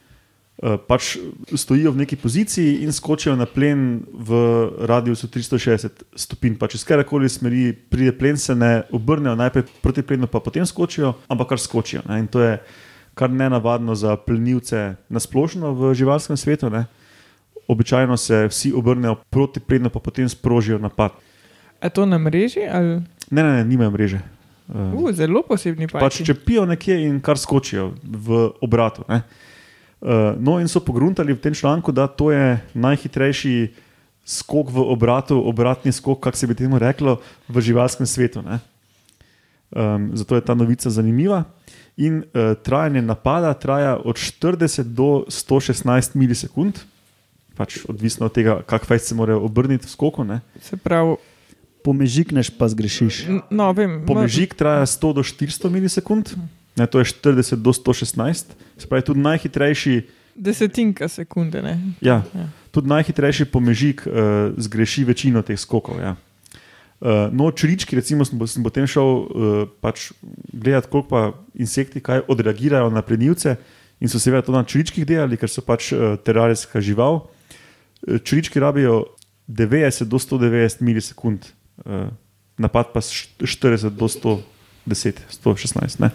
Uh, 0.58 0.74
pač 0.82 1.20
stojijo 1.54 1.92
v 1.94 2.02
neki 2.02 2.16
poziciji 2.18 2.82
in 2.82 2.90
skočijo 2.90 3.36
na 3.38 3.46
plen 3.46 4.02
v 4.10 4.40
radiusu 4.90 5.30
360 5.30 6.02
stopinj. 6.18 6.56
Pač 6.58 6.80
iz 6.80 6.84
katerekoli 6.84 7.30
smeri 7.30 7.74
pride 7.74 8.16
plen, 8.18 8.38
se 8.42 8.56
ne 8.58 8.82
obrnejo 8.90 9.36
najprej 9.38 9.68
proti 9.86 10.02
plenu, 10.02 10.26
pa 10.26 10.42
potem 10.42 10.66
skočijo, 10.66 11.14
ampak 11.30 11.54
kar 11.54 11.62
skočijo. 11.62 12.02
Ne? 12.10 12.26
In 12.26 12.28
to 12.28 12.42
je 12.42 12.58
kar 13.14 13.30
nenavadno 13.30 13.94
za 13.96 14.16
plenilce 14.18 14.96
na 15.10 15.20
splošno 15.22 15.74
v 15.78 15.94
živalskem 15.94 16.38
svetu. 16.38 16.74
Ne? 16.74 16.88
Običajno 17.70 18.18
se 18.18 18.48
vsi 18.50 18.74
obrnejo 18.74 19.16
proti 19.30 19.60
plenu, 19.60 19.94
pa 19.94 20.02
potem 20.02 20.30
sprožijo 20.30 20.82
napad. 20.82 21.14
A 21.82 21.90
to 21.90 22.06
na 22.10 22.18
mreži? 22.18 22.66
Ali... 22.66 23.06
Ne, 23.30 23.44
ne, 23.44 23.52
ne, 23.62 23.66
nimajo 23.66 23.94
mreže. 23.94 24.18
Uh, 24.18 24.38
Uh, 24.68 25.12
zelo 25.16 25.46
posebni 25.48 25.88
pač 25.88 26.02
pajki. 26.02 26.24
če 26.28 26.34
pijo 26.44 26.66
nekje 26.68 26.98
in 27.06 27.22
kar 27.24 27.40
skočijo 27.40 27.94
v 28.04 28.50
obratu. 28.60 29.06
Ne? 29.08 29.22
Uh, 29.98 30.38
no, 30.38 30.60
in 30.62 30.70
so 30.70 30.80
pogruntali 30.80 31.34
v 31.34 31.42
tem 31.42 31.54
članku, 31.54 31.92
da 31.92 32.08
to 32.08 32.30
je 32.32 32.62
najhitrejši 32.74 33.74
skok 34.28 34.70
v 34.70 34.84
obratu, 34.94 35.40
obratni 35.42 35.92
skok, 35.92 36.20
kako 36.20 36.38
se 36.38 36.48
bi 36.48 36.56
temu 36.56 36.78
reklo, 36.78 37.18
v 37.50 37.62
živalskem 37.62 38.06
svetu. 38.06 38.42
ne. 38.42 38.60
Um, 39.72 40.12
zato 40.14 40.36
je 40.36 40.42
ta 40.42 40.54
novica 40.54 40.90
zanimiva. 40.90 41.44
In 41.98 42.24
uh, 42.24 42.54
trajanje 42.64 43.02
napada 43.02 43.54
traja 43.54 43.98
od 43.98 44.16
40 44.16 44.84
do 44.84 45.26
116 45.28 46.16
milisekund, 46.16 46.80
pač 47.58 47.82
odvisno 47.90 48.30
od 48.30 48.34
tega, 48.34 48.62
kako 48.62 48.86
fajn 48.86 49.00
se 49.00 49.16
morajo 49.16 49.42
obrniti 49.42 49.88
v 49.88 49.90
skoku. 49.90 50.24
Ne. 50.24 50.40
Se 50.62 50.78
pravi, 50.78 51.18
Pomežikneš, 51.88 52.52
pa 52.52 52.68
zgrešiš. 52.68 53.48
no, 53.48 53.72
vem. 53.72 54.04
Pomežik 54.04 54.52
traja 54.60 54.84
100 54.84 55.14
do 55.16 55.24
400 55.24 55.72
milisekund, 55.72 56.36
ne, 56.78 56.88
to 56.88 57.00
je 57.00 57.06
40 57.06 57.56
do 57.62 57.74
116, 57.74 58.54
se 58.78 58.88
pravi 58.88 59.04
tudi 59.04 59.20
najhitrejši. 59.20 59.96
Desetinka 60.36 61.08
sekunde. 61.08 61.62
Ne? 61.62 61.80
Ja, 62.02 62.22
Ja. 62.36 62.50
tudi 62.72 62.88
najhitrejši 62.90 63.46
pomežik 63.46 64.06
uh, 64.06 64.14
zgreši 64.58 65.04
večino 65.04 65.42
teh 65.42 65.58
skokov. 65.60 65.98
Ja. 66.00 66.16
Uh, 67.00 67.30
no, 67.34 67.52
črički, 67.52 67.96
recimo, 67.96 68.26
sem, 68.26 68.38
sem 68.48 68.64
potem 68.64 68.88
šel 68.90 69.06
uh, 69.06 69.26
pač 69.82 70.12
gledati, 70.54 70.90
koliko 70.90 71.10
pa 71.10 71.22
insekti 71.54 72.02
kaj 72.02 72.24
odreagirajo 72.28 72.90
na 72.90 73.02
plenilce 73.02 73.56
in 74.00 74.10
so 74.10 74.22
seveda 74.22 74.46
to 74.46 74.54
na 74.54 74.64
čričkih 74.64 75.06
delali, 75.06 75.38
ker 75.38 75.50
so 75.50 75.62
pač 75.66 75.92
uh, 75.94 76.16
terarijska 76.22 76.82
žival. 76.82 77.26
Uh, 77.26 78.22
Črički 78.24 78.60
rabijo 78.62 79.06
90 79.48 80.06
do 80.06 80.18
190 80.18 80.82
milisekund, 80.82 81.46
uh, 81.86 82.10
napad 82.58 82.94
pa 82.94 83.02
s 83.02 83.30
40 83.42 83.90
do 83.90 84.06
110, 84.06 85.22
116. 85.44 86.00
Ne? 86.02 86.10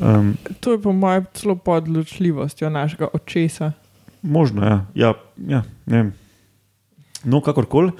Um, 0.00 0.36
To 0.60 0.72
je 0.72 0.82
po 0.82 0.92
mojem 0.92 1.24
celo 1.34 1.56
pod 1.56 1.88
ločljivostjo 1.88 2.70
našega 2.70 3.08
očesa. 3.12 3.72
Možno 4.22 4.62
je. 4.62 4.70
Ja. 4.70 4.84
Ja, 4.94 5.14
ja, 5.46 5.62
ne 5.86 6.10
no, 7.26 7.40
kakorkoli. 7.40 7.92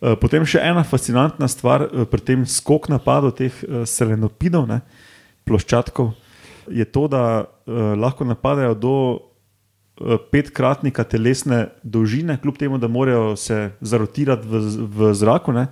Eh, 0.00 0.16
Potem 0.20 0.46
še 0.48 0.62
ena 0.64 0.84
fascinantna 0.86 1.48
stvar 1.50 1.86
eh, 1.86 2.04
pri 2.08 2.24
tem 2.24 2.46
skok 2.48 2.88
napadu 2.92 3.32
teh 3.36 3.52
eh, 3.52 3.84
selenopidov, 3.86 4.68
ne, 4.70 4.80
ploščatkov, 5.48 6.14
je 6.70 6.84
to, 6.86 7.08
da 7.10 7.48
lahko 7.98 8.22
napadajo 8.28 8.74
do 8.78 8.94
petkratnika 10.30 11.02
telesne 11.08 11.72
dolžine, 11.82 12.36
kljub 12.38 12.58
temu, 12.60 12.78
da 12.78 12.86
morajo 12.86 13.32
se 13.34 13.72
zarotirati 13.80 14.46
v, 14.46 14.60
v 14.86 15.10
zraku, 15.18 15.54
ne, 15.56 15.64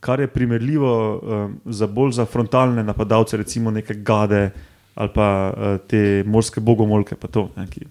kar 0.00 0.20
je 0.20 0.30
primerljivo 0.30 0.92
eh, 0.94 1.44
za 1.66 1.86
bolj 1.86 2.12
za 2.12 2.24
frontalne 2.24 2.84
napadalce, 2.84 3.36
recimo 3.36 3.70
neke 3.70 3.94
gade 3.94 4.50
ali 4.98 5.10
pa 5.14 5.28
eh, 5.54 5.78
te 5.86 6.00
morske 6.26 6.60
bogomolke. 6.60 7.14
Pa 7.14 7.30
to, 7.30 7.46
ne, 7.56 7.66
ki, 7.70 7.86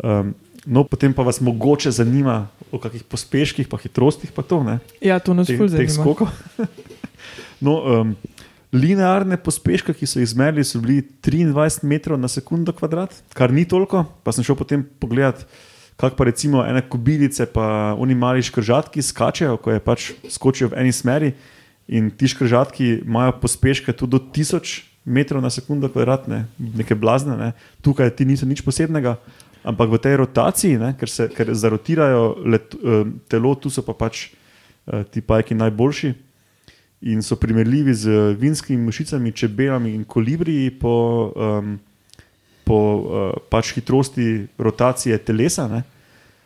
um, 0.00 0.32
no, 0.64 0.84
potem 0.88 1.12
pa 1.12 1.26
vas 1.26 1.42
mogoče 1.44 1.92
zanima 1.92 2.46
o 2.72 2.80
kakih 2.80 3.04
pospeških, 3.04 3.68
pa 3.68 3.78
hitrostih, 3.80 4.32
pa 4.32 4.42
to 4.42 4.62
ne 4.64 4.78
Ja, 5.04 5.20
to 5.20 5.36
nas 5.36 5.50
teh, 5.50 5.60
ful 5.60 5.68
teh 5.68 5.84
zanima. 5.84 5.92
skokov. 5.92 6.32
no, 7.66 7.76
um, 7.84 8.16
linearne 8.72 9.36
pospeške, 9.36 9.94
ki 9.94 10.08
so 10.08 10.20
jih 10.20 10.26
izmerili, 10.30 10.64
so 10.64 10.80
bili 10.80 11.04
23 11.22 11.84
metrov 11.84 12.20
na 12.20 12.32
sekundo 12.32 12.72
kvadrat, 12.72 13.12
kar 13.36 13.52
ni 13.52 13.68
toliko. 13.68 14.06
Pa 14.24 14.32
sem 14.32 14.44
šel 14.44 14.56
potem 14.56 14.82
pogledat, 15.00 15.44
kako 16.00 16.16
pa 16.16 16.30
recimo 16.32 16.64
ene 16.64 16.80
kobilice, 16.80 17.44
pa 17.44 17.94
oni 18.00 18.16
mali 18.16 18.44
škržatki 18.44 19.04
skačejo, 19.04 19.60
ko 19.60 19.76
je 19.76 19.84
pač 19.84 20.10
skočijo 20.32 20.72
v 20.72 20.80
eni 20.80 20.96
smeri. 20.96 21.34
In 21.86 22.10
ti 22.10 22.26
škržatki 22.26 23.04
imajo 23.04 23.36
pospeške 23.44 23.92
tudi 23.94 24.16
do 24.16 24.24
1000 24.34 24.95
metrov 25.06 25.42
na 25.42 25.50
sekundo 25.54 25.88
kvadratne, 25.88 26.44
neke 26.58 26.98
blazne, 26.98 27.38
ne. 27.38 27.50
tukaj 27.80 28.10
ti 28.18 28.26
niso 28.26 28.46
nič 28.46 28.60
posebnega. 28.66 29.16
Ampak 29.66 29.90
v 29.90 29.98
tej 29.98 30.14
rotaciji, 30.22 30.78
ne, 30.78 30.92
ker, 30.98 31.10
se, 31.10 31.26
ker 31.30 31.50
zarotirajo 31.54 32.38
let, 32.46 32.74
eh, 32.74 33.02
telo, 33.30 33.54
tu 33.58 33.70
so 33.70 33.82
pa 33.82 33.94
pač 33.94 34.30
eh, 34.30 35.02
ti 35.10 35.22
pajki 35.22 35.58
najboljši 35.58 36.10
in 37.06 37.22
so 37.22 37.36
primerljivi 37.36 37.94
z 37.94 38.34
vinskimi 38.38 38.82
mušicami, 38.82 39.32
čebelami 39.32 39.94
in 39.94 40.04
kolibriji 40.04 40.70
po, 40.80 40.94
um, 41.36 41.76
po 42.64 42.78
uh, 42.96 43.34
pač 43.52 43.74
hitrosti 43.76 44.46
rotacije 44.58 45.18
telesa. 45.18 45.68
Ne. 45.68 45.82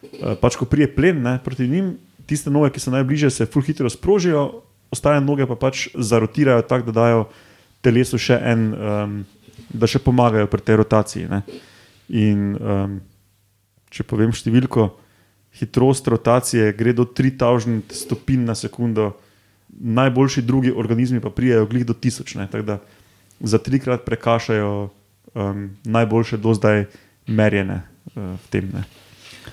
Uh, 0.03 0.35
pač 0.41 0.59
ko 0.59 0.67
prije 0.67 0.91
plen 0.91 1.23
ne, 1.23 1.39
proti 1.45 1.69
njim, 1.69 1.95
tiste 2.27 2.51
noge, 2.51 2.75
ki 2.75 2.83
so 2.83 2.91
najbližje, 2.91 3.31
se 3.31 3.47
ful 3.47 3.63
hitro 3.63 3.89
sprožijo, 3.89 4.65
ostale 4.91 5.23
noge 5.23 5.47
pa 5.47 5.55
pač 5.55 5.89
zarotirajo 5.95 6.67
tako, 6.67 6.91
da 6.91 6.99
dajo 6.99 7.23
telesu 7.85 8.19
še 8.21 8.39
en, 8.53 8.67
um, 8.75 9.15
da 9.71 9.89
še 9.89 10.03
pomagajo 10.03 10.49
pri 10.51 10.65
tej 10.67 10.81
rotaciji. 10.83 11.29
Ne. 11.31 11.43
In 12.21 12.55
um, 12.57 12.99
če 13.91 14.07
povem 14.07 14.35
številko, 14.35 14.91
hitrost 15.61 16.07
rotacije 16.07 16.71
gre 16.79 16.95
do 16.95 17.05
3000 17.05 17.91
stopinj 18.05 18.47
na 18.47 18.55
sekundo, 18.55 19.13
najboljši 19.71 20.43
drugi 20.43 20.73
organizmi 20.77 21.21
pa 21.23 21.31
prijajo 21.31 21.67
glih 21.71 21.87
do 21.87 21.95
1000. 21.95 22.39
Ne, 22.39 22.47
tako 22.51 22.67
da 22.67 22.79
za 23.41 23.59
trikrat 23.59 24.05
prekašajo 24.07 24.73
um, 25.35 25.71
najboljše 25.85 26.37
do 26.37 26.55
zdaj 26.55 26.85
merjene 27.27 27.83
uh, 27.83 28.35
v 28.35 28.51
tem. 28.51 28.71
Ne. 28.75 28.85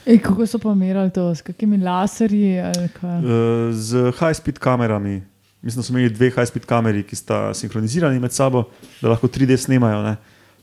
Ej, 0.07 0.19
kako 0.24 0.46
so 0.48 0.60
pa 0.60 0.74
merali 0.75 1.12
to, 1.12 1.31
s 1.36 1.41
kakimi 1.41 1.77
laserji? 1.77 2.60
Uh, 2.60 3.74
z 3.74 4.12
high-speed 4.19 4.60
kamerami. 4.60 5.22
Mislim, 5.62 5.80
da 5.80 5.84
smo 5.84 6.00
imeli 6.00 6.14
dve 6.14 6.30
high-speed 6.30 6.66
kameri, 6.66 7.04
ki 7.04 7.16
sta 7.16 7.54
sinhronizirani 7.54 8.20
med 8.20 8.32
sabo, 8.32 8.64
da 9.02 9.10
lahko 9.10 9.28
3D 9.28 9.58
snemajo, 9.58 10.04
ne. 10.04 10.16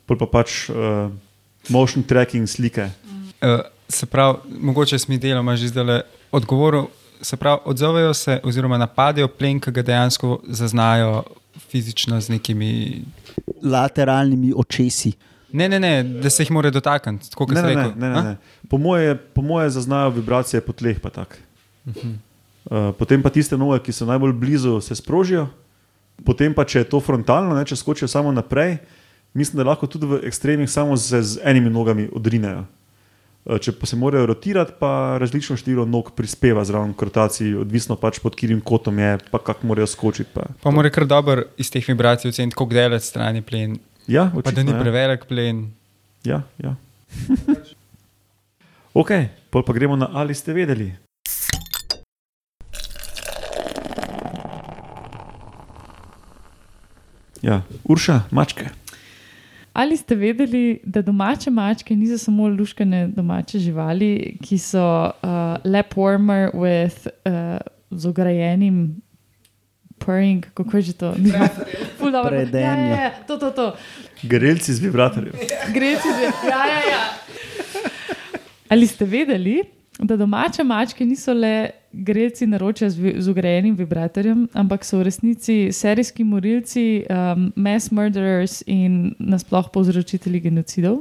pol 0.06 0.18
pa 0.20 0.28
pač 0.28 0.68
uh, 0.68 1.08
motion 1.68 2.04
tracking 2.04 2.48
slike. 2.48 2.88
Uh, 3.42 3.60
se 3.88 4.06
pravi, 4.06 4.38
mogoče 4.60 4.98
smo 4.98 5.16
deloma 5.16 5.56
že 5.56 5.68
zdaj 5.68 6.02
odgovorili. 6.32 6.86
Se 7.22 7.36
pravi, 7.36 7.60
odzovejo 7.64 8.14
se, 8.14 8.40
oziroma 8.44 8.78
napadajo 8.78 9.28
plen, 9.28 9.60
ki 9.60 9.72
ga 9.72 9.82
dejansko 9.82 10.40
zaznajo 10.48 11.22
fizično 11.70 12.20
z 12.20 12.28
nekimi. 12.28 13.02
Lateralnimi 13.62 14.52
očesi. 14.56 15.12
Ne, 15.52 15.68
ne, 15.68 15.80
ne, 15.80 16.02
da 16.02 16.30
se 16.30 16.42
jih 16.42 16.50
mora 16.50 16.70
dotakniti. 16.70 17.30
Tako 17.30 17.46
kot 17.46 17.56
Ne, 17.56 17.62
ne, 17.62 17.74
ne, 17.74 17.92
ne, 17.96 18.22
ne. 18.22 18.36
Po 18.68 18.78
moje, 18.78 19.14
po 19.16 19.42
moje 19.42 19.70
zaznajo 19.70 20.10
vibracije 20.10 20.60
po 20.60 20.72
tleh. 20.72 21.00
Pa 21.00 21.10
tak. 21.10 21.38
Uh, 22.70 22.92
potem 22.98 23.22
pa 23.22 23.30
tiste 23.30 23.56
noge, 23.56 23.80
ki 23.84 23.92
so 23.92 24.06
najbolj 24.08 24.32
blizu, 24.32 24.80
se 24.80 24.96
sprožijo. 24.96 25.48
Potem 26.24 26.54
pa, 26.54 26.64
če 26.64 26.84
je 26.84 26.90
to 26.92 27.00
frontalno, 27.02 27.56
ne, 27.56 27.64
če 27.66 27.76
skočijo 27.76 28.08
samo 28.08 28.30
naprej, 28.32 28.78
mislim, 29.34 29.58
da 29.58 29.70
lahko 29.72 29.88
tudi 29.90 30.06
v 30.06 30.20
ekstremih 30.28 30.70
samo 30.70 30.96
z, 30.96 31.22
z 31.22 31.42
enimi 31.42 31.72
nogami 31.72 32.06
odrinejo. 32.14 32.64
Uh, 33.44 33.58
če 33.60 33.74
pa 33.76 33.88
se 33.90 33.98
morajo 34.00 34.30
rotirati, 34.30 34.76
pa 34.80 35.18
različno 35.20 35.56
število 35.60 35.84
nog 35.84 36.14
prispeva 36.16 36.64
zraven 36.64 36.94
k 36.96 37.08
rotaciji, 37.10 37.56
odvisno 37.60 37.98
pač 38.00 38.22
pod 38.22 38.38
katerim 38.38 38.62
kotom 38.64 38.98
je, 39.02 39.18
pa 39.30 39.42
kako 39.42 39.72
morajo 39.72 39.90
skočiti. 39.90 40.30
Pa, 40.32 40.46
Pa 40.62 40.72
mora 40.72 40.92
kar 40.94 41.04
dobro 41.10 41.48
iz 41.60 41.68
teh 41.74 41.84
vibracij 41.88 42.30
oceniti, 42.30 42.56
koliko 42.56 42.78
delač 42.78 43.10
stran 43.10 43.36
je 43.36 43.42
plen. 43.42 43.78
ja, 44.06 44.30
Pa 44.32 44.40
da 44.40 44.48
očitno, 44.48 44.70
ni 44.70 44.72
ja. 44.72 44.80
prevelik 44.80 45.28
plen. 45.28 45.66
Ja, 46.24 46.42
ja. 46.58 46.76
ok, 49.00 49.10
pol 49.50 49.62
pa 49.62 49.72
gremo 49.72 49.96
na 49.96 50.08
ali 50.12 50.34
ste 50.34 50.52
vedeli. 50.52 51.03
Ja, 57.44 57.60
Urša, 57.84 58.20
mačke. 58.30 58.68
Ali 59.72 59.96
ste 59.96 60.14
vedeli, 60.14 60.80
da 60.84 61.02
domače 61.02 61.50
mačke 61.50 61.96
niso 61.96 62.18
samo 62.18 62.48
luškane 62.48 63.08
domače 63.08 63.58
živali, 63.58 64.38
ki 64.42 64.58
so 64.58 64.80
uh, 64.80 65.10
lap 65.64 65.94
warmer 65.94 66.54
with, 66.54 67.06
uh, 67.26 67.58
z 67.90 68.06
ograjenim 68.06 69.02
purring, 69.98 70.46
kako 70.54 70.76
je 70.76 70.82
že 70.82 70.92
to? 70.92 71.14
Predenje. 72.28 72.64
Ja, 72.64 72.76
ja, 72.76 73.02
ja, 73.02 73.10
to, 73.28 73.36
to, 73.36 73.50
to. 73.50 73.76
Grelci 74.22 74.72
z 74.72 74.80
vibratorjem. 74.80 75.32
Gre 75.74 75.96
si 76.00 76.08
že. 76.08 76.48
Ja, 76.48 76.64
ja, 76.66 76.80
ja. 76.80 77.02
Ali 78.68 78.86
ste 78.88 79.04
vedeli, 79.04 79.62
da 79.98 80.16
domače 80.16 80.64
mačke 80.64 81.06
niso 81.06 81.32
le 81.32 81.70
grelci 81.92 82.46
naročja 82.46 82.90
z, 82.90 83.14
z 83.18 83.30
ugrajenim 83.30 83.76
vibratorjem, 83.76 84.48
ampak 84.52 84.84
so 84.84 84.98
v 84.98 85.08
resnici 85.08 85.56
serijski 85.72 86.24
morilci, 86.24 87.04
um, 87.06 87.52
mass 87.56 87.90
murderers 87.90 88.62
in 88.66 89.14
nasploh 89.18 89.70
povzročitelji 89.72 90.40
genocidov? 90.40 90.98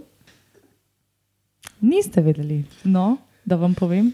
Niste 1.81 2.21
vedeli, 2.21 2.63
no, 2.83 3.17
da 3.45 3.57
vam 3.59 3.73
povem. 3.75 4.13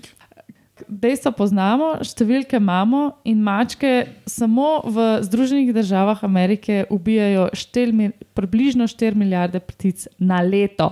Dejstva 0.87 1.33
poznamo, 1.35 1.97
številke 2.07 2.57
imamo 2.57 3.19
in 3.27 3.41
mačke 3.43 4.07
samo 4.25 4.79
v 4.87 5.09
Združenih 5.27 5.73
državah 5.75 6.23
Amerike 6.23 6.85
ubijajo 6.89 7.49
štel, 7.53 7.91
približno 8.33 8.87
4 8.87 9.19
milijarde 9.19 9.59
ptic 9.59 10.07
na 10.17 10.39
leto. 10.41 10.87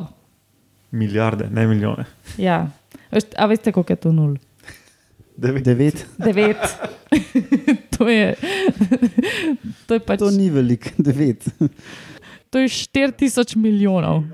Milijarde, 0.92 1.48
ne 1.52 1.66
milijone. 1.68 2.06
Ja. 2.38 2.66
A 3.12 3.46
veste, 3.46 3.72
koliko 3.72 3.94
je 3.94 4.02
to 4.08 4.12
nul? 4.12 4.38
Devet. 5.38 5.64
Devet. 5.64 6.08
Devet. 6.18 6.58
to, 7.98 8.10
je, 8.10 8.36
to 9.86 9.94
je 9.94 10.02
pač 10.02 10.20
To 10.20 10.32
ni 10.34 10.50
veliko, 10.50 10.90
devet. 11.08 11.46
to 12.50 12.60
je 12.60 12.68
4000 12.68 13.56
milijonov. 13.56 14.26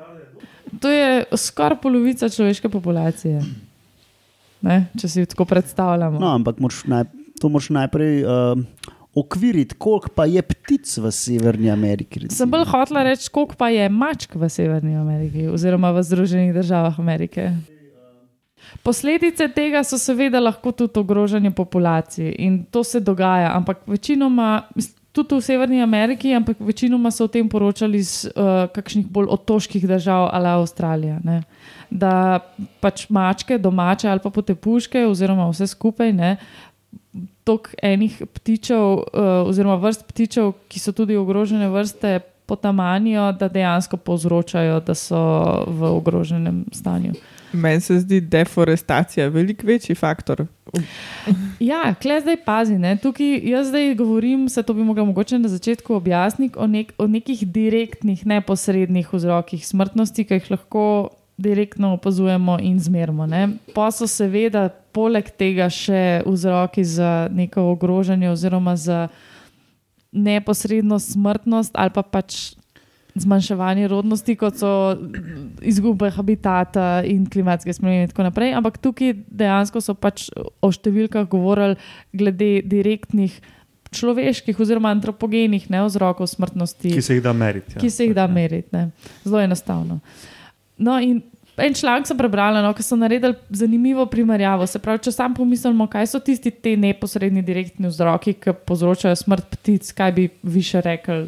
To 0.82 0.89
je 0.89 1.25
skoraj 1.38 1.77
polovica 1.84 2.30
človeške 2.30 2.70
populacije. 2.72 3.44
Ne? 4.63 4.88
Če 4.96 5.10
si 5.12 5.25
tako 5.27 5.46
predstavljamo. 5.46 6.18
No, 6.24 6.32
ampak 6.34 6.58
moraš 6.63 6.86
naj, 6.88 7.03
to 7.38 7.51
moraš 7.51 7.68
najprej 7.75 8.24
uh, 8.24 8.56
okviriti, 9.13 9.75
koliko 9.77 10.10
pa 10.15 10.25
je 10.25 10.42
ptic 10.42 10.88
v 10.98 11.12
Severni 11.12 11.70
Ameriki. 11.70 12.24
recimo. 12.24 12.38
Sem 12.38 12.50
bolj 12.50 12.65
hotela 12.72 13.03
reči, 13.03 13.27
koliko 13.30 13.60
pa 13.60 13.70
je 13.70 13.92
mačk 13.92 14.39
v 14.39 14.50
Severni 14.50 14.96
Ameriki 14.98 15.51
oziroma 15.51 15.92
v 15.92 16.03
Združenih 16.08 16.56
državah 16.56 16.96
Amerike. 17.00 17.51
Posledice 18.84 19.48
tega 19.55 19.84
so 19.84 19.98
seveda 19.98 20.39
lahko 20.39 20.72
tudi 20.72 21.00
ogrožanje 21.00 21.51
populacije 21.51 22.36
in 22.38 22.63
to 22.72 22.84
se 22.84 23.00
dogaja, 23.00 23.51
ampak 23.55 23.77
večinoma, 23.88 24.63
tudi 25.13 25.36
v 25.36 25.41
Severni 25.41 25.82
Ameriki, 25.82 26.34
ampak 26.34 26.58
večinoma 26.60 27.12
so 27.12 27.25
o 27.25 27.32
tem 27.32 27.50
poročali 27.50 27.98
iz 28.01 28.25
uh, 28.25 28.65
kakšnih 28.74 29.08
bolj 29.08 29.29
otoških 29.29 29.88
držav 29.88 30.29
ali 30.34 30.48
Avstralija. 30.48 31.20
Ne? 31.24 31.43
Da 31.89 32.39
pač 32.82 33.05
mačke, 33.10 33.58
domače 33.58 34.10
ali 34.10 34.20
pa 34.24 34.29
potepuške, 34.34 35.05
oziroma 35.05 35.48
vse 35.51 35.67
skupaj, 35.70 36.13
ne, 36.13 36.38
tok 37.46 37.70
enih 37.84 38.24
ptičev, 38.34 38.82
uh, 38.82 39.32
oziroma 39.46 39.77
vrst 39.77 40.08
ptičev, 40.10 40.53
ki 40.67 40.82
so 40.82 40.96
tudi 40.98 41.15
ogrožene 41.15 41.70
vrste, 41.70 42.20
potamanijo, 42.46 43.32
da 43.32 43.48
dejansko 43.48 43.98
povzročajo, 43.98 44.79
da 44.79 44.96
so 44.96 45.20
v 45.67 45.93
ogroženem 45.96 46.65
stanju. 46.72 47.13
Meni 47.54 47.82
se 47.82 48.00
zdi 48.00 48.22
deforestacija 48.22 49.28
veliko 49.30 49.68
večji 49.68 49.96
faktor. 49.96 50.46
Ja, 51.60 51.96
klej 52.02 52.22
zdaj 52.22 52.38
pazi. 52.46 52.78
Ne? 52.82 52.96
Tukaj 52.98 53.40
jaz 53.50 53.68
zdaj 53.68 53.96
govorim, 53.96 54.48
se 54.50 54.64
to 54.64 54.74
bi 54.74 54.84
mogla 54.84 55.06
mogoče 55.06 55.40
na 55.40 55.50
začetku 55.50 55.96
objasniti, 55.96 56.58
o, 56.58 56.68
nek, 56.68 56.94
o 56.98 57.08
nekih 57.08 57.46
direktnih, 57.48 58.26
neposrednih 58.26 59.14
vzrokih 59.14 59.68
smrtnosti, 59.68 60.26
ki 60.26 60.40
jih 60.40 60.52
lahko 60.52 60.86
direktno 61.38 61.94
opazujemo 61.94 62.58
in 62.62 62.80
zmerimo. 62.80 63.26
Ne? 63.26 63.48
Pa 63.76 63.92
so 63.92 64.08
seveda 64.08 64.70
poleg 64.94 65.30
tega 65.38 65.70
še 65.70 66.24
vzroki 66.26 66.84
za 66.86 67.28
neko 67.34 67.70
ogrožanje 67.74 68.30
oziroma 68.32 68.76
za 68.76 69.08
neposredno 70.14 71.00
smrtnost 71.00 71.74
ali 71.74 71.90
pa 71.90 72.04
pač 72.06 72.54
zmanjševanje 73.15 73.88
rodnosti, 73.91 74.36
kot 74.36 74.58
so 74.58 74.70
izgube 75.62 76.10
habitata 76.15 77.03
in 77.05 77.27
klimatske 77.29 77.74
spremembe 77.74 78.08
in 78.08 78.13
tako 78.13 78.27
naprej. 78.27 78.53
Ampak 78.58 78.79
tukaj 78.82 79.13
dejansko 79.29 79.82
so 79.86 79.93
pač 79.93 80.29
o 80.34 80.72
številkah 80.74 81.27
govorili 81.29 81.77
glede 82.13 82.63
direktnih 82.65 83.36
človeških 83.93 84.58
oziroma 84.60 84.89
antropogenih 84.96 85.69
ne, 85.69 85.84
vzrokov 85.86 86.26
smrtnosti 86.32 86.95
Ki 86.95 87.04
se 87.06 87.19
jih 87.19 87.21
da 87.21 87.34
meriti. 87.38 87.76
Ja. 87.76 87.82
ki 87.84 87.91
se 87.93 88.08
jih 88.08 88.15
da 88.17 88.26
meriti. 88.28 88.73
Ne. 88.73 88.89
Zelo 89.23 89.43
enostavno. 89.43 89.99
No, 90.82 90.97
in 90.97 91.21
en 91.62 91.76
članek 91.78 92.08
sem 92.10 92.17
prebrala, 92.17 92.63
no, 92.65 92.71
ki 92.73 92.84
so 92.84 92.97
naredili 92.97 93.36
zanimivo 93.49 94.06
primerjavo. 94.10 94.65
Se 94.67 94.82
pravi, 94.82 95.04
če 95.06 95.13
sam 95.13 95.36
pomislimo, 95.38 95.86
kaj 95.88 96.10
so 96.10 96.21
tisti 96.23 96.52
te 96.52 96.73
neposredni 96.80 97.43
direktni 97.45 97.91
vzroki, 97.91 98.34
ki 98.41 98.56
povzročajo 98.65 99.15
smrt 99.21 99.52
ptic, 99.54 99.91
kaj 99.93 100.15
bi 100.17 100.28
vi 100.41 100.65
še 100.65 100.82
rekli, 100.82 101.28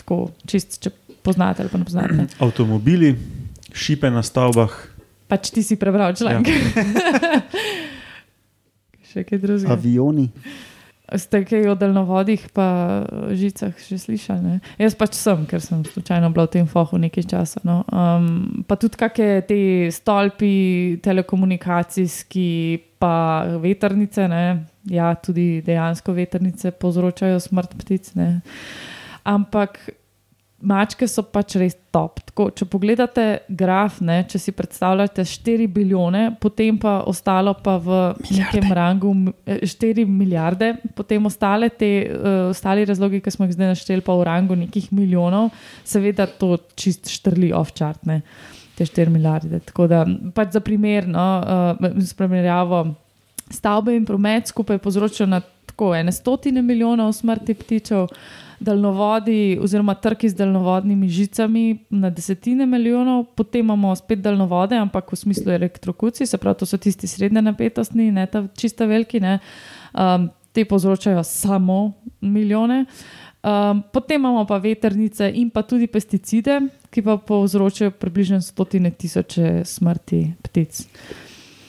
tako 0.00 0.22
čist, 0.48 0.80
če 0.80 0.94
poznate 1.28 1.64
ali 1.64 1.72
pa 1.72 1.80
ne 1.80 1.88
poznate. 1.88 2.28
Avtomobili, 2.44 3.12
šipe 3.76 4.08
na 4.10 4.24
stavbah, 4.24 4.72
Pač 5.28 5.52
ti 5.52 5.60
si 5.60 5.76
prebral 5.76 6.16
članek. 6.16 6.48
Ja. 6.48 7.44
še 9.08 9.24
kaj 9.28 9.40
drugega. 9.44 9.76
Avioni. 9.76 10.30
Ste 11.08 11.40
kaj 11.48 11.70
o 11.72 11.74
daljnovodih, 11.76 12.42
pa 12.52 12.68
žicah 13.32 13.72
že 13.80 13.96
slišali? 13.96 14.40
Ne? 14.44 14.56
Jaz 14.80 14.96
pač 14.96 15.16
sem, 15.16 15.46
ker 15.48 15.60
sem 15.64 15.80
slučajno 15.84 16.28
bila 16.36 16.44
v 16.48 16.52
tem 16.56 16.66
fohu 16.68 17.00
nekaj 17.00 17.24
časa. 17.28 17.62
No. 17.64 17.80
Um, 17.88 18.64
pa 18.68 18.76
tudi 18.76 19.00
kakšne 19.00 19.44
te 19.48 19.60
stolpi, 19.92 21.00
telekomunikacijski, 21.04 22.50
pa 23.00 23.48
veternice. 23.60 24.28
Ne? 24.28 24.68
Ja, 24.88 25.14
tudi 25.16 25.64
dejansko 25.64 26.12
veternice 26.12 26.76
povzročajo 26.76 27.40
smrt 27.40 27.72
ptic. 27.80 28.12
Ne? 28.16 28.44
Ampak 29.24 29.80
mačke 30.58 31.06
so 31.06 31.22
pač 31.22 31.54
res 31.60 31.76
top. 31.94 32.18
Tako, 32.30 32.48
če 32.56 32.66
pogledate 32.70 33.24
graf, 33.60 34.00
ne, 34.04 34.20
če 34.28 34.40
si 34.42 34.54
predstavljate 34.56 35.22
4 35.26 35.68
bilijone, 35.70 36.24
potem 36.42 36.78
pa 36.80 36.98
ostalo 37.06 37.54
pa 37.54 37.76
v 37.78 37.98
milijarde. 38.18 38.38
nekem 38.42 38.74
rangu 38.74 39.12
eh, 39.46 39.62
4 39.62 40.06
milijarde, 40.06 40.72
potem 40.98 41.26
ostale 41.30 41.70
te, 41.70 41.90
uh, 42.10 42.38
ostali 42.50 42.86
razlogi, 42.88 43.22
ki 43.22 43.34
smo 43.34 43.46
jih 43.46 43.54
zdaj 43.54 43.74
našteli, 43.74 44.04
pa 44.06 44.16
v 44.18 44.26
rangu 44.26 44.58
nekih 44.58 44.90
milijonov, 44.92 45.52
seveda 45.86 46.26
to 46.26 46.56
čist 46.78 47.10
štrli 47.12 47.52
off-chart, 47.54 48.02
ne, 48.10 48.22
te 48.78 48.86
4 48.86 49.14
milijarde. 49.14 49.62
Tako 49.70 49.86
da, 49.90 50.02
pač 50.34 50.58
za 50.58 50.64
primer, 50.64 51.06
no, 51.06 51.28
uh, 51.78 52.02
s 52.02 52.18
primerjavo 52.18 52.88
stavbe 53.48 53.94
in 53.96 54.04
promet 54.04 54.50
skupaj 54.50 54.82
povzročajo 54.82 55.30
na 55.30 55.40
tako 55.40 55.94
ene 55.94 56.12
stotine 56.12 56.62
milijonov 56.62 57.12
smrti 57.16 57.54
ptičev 57.54 58.08
daljnovodi 58.60 59.58
oziroma 59.62 59.94
trki 59.94 60.28
z 60.28 60.34
daljnovodnimi 60.34 61.08
žicami 61.08 61.78
na 61.90 62.10
desetine 62.10 62.66
milijonov, 62.66 63.24
potem 63.36 63.66
imamo 63.66 63.94
spet 63.96 64.20
daljnovode, 64.20 64.76
ampak 64.76 65.12
v 65.12 65.16
smislu 65.16 65.52
elektrokuci, 65.52 66.26
se 66.26 66.38
pravi, 66.38 66.58
to 66.58 66.66
so 66.66 66.78
tisti 66.78 67.06
srednje 67.06 67.42
napetostni, 67.42 68.10
ne 68.12 68.26
ta 68.26 68.46
čista 68.56 68.86
veliki, 68.86 69.20
ne, 69.20 69.38
um, 69.94 70.28
te 70.52 70.64
povzročajo 70.64 71.22
samo 71.24 71.92
milijone. 72.20 72.84
Um, 73.38 73.82
potem 73.92 74.20
imamo 74.20 74.44
pa 74.46 74.58
veternice 74.58 75.30
in 75.34 75.50
pa 75.50 75.62
tudi 75.62 75.86
pesticide, 75.86 76.60
ki 76.90 77.02
pa 77.02 77.16
povzročajo 77.16 77.90
približno 77.90 78.40
stotine 78.40 78.90
tisoče 78.90 79.62
smrti 79.64 80.24
ptic. 80.42 80.82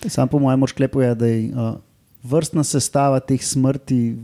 Sam 0.08 0.28
po 0.28 0.39
mojem 0.39 0.67
šklepu 0.67 1.02
je, 1.02 1.15
da 1.15 1.25
je 1.25 1.52
uh, 1.54 1.75
vrstna 2.23 2.63
sestava 2.63 3.19
teh 3.19 3.43
smrti 3.45 4.17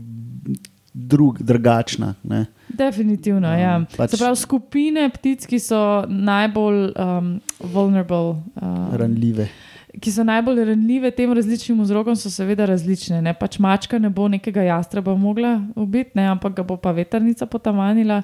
drug, 0.92 1.42
drugačna. 1.42 2.14
Ne? 2.22 2.46
Definitivno, 2.76 3.48
ja. 3.50 3.80
pač- 3.96 4.10
Se 4.10 4.16
pravi, 4.16 4.36
skupine 4.36 5.08
ptic, 5.10 5.46
ki 5.46 5.58
so 5.58 5.80
najbolj 6.06 6.92
um, 6.94 7.30
vulnerable, 7.60 8.36
um, 8.54 8.90
Ranljive. 8.92 9.48
ki 9.96 10.12
so 10.12 10.20
najbolj 10.22 10.64
ranljive 10.64 11.10
tem 11.10 11.32
različnim 11.32 11.80
vzrokom, 11.80 12.16
so 12.16 12.28
seveda 12.28 12.66
različne. 12.66 13.22
Ne? 13.22 13.32
Pač 13.32 13.56
mačka 13.58 13.96
ne 13.98 14.10
bo 14.10 14.28
nekega 14.28 14.60
jastreba 14.62 15.14
mogla 15.16 15.54
ubiti, 15.74 16.12
ne? 16.14 16.26
ampak 16.28 16.52
ga 16.54 16.62
bo 16.62 16.76
pa 16.76 16.92
veternica 16.92 17.46
potamanila. 17.46 18.22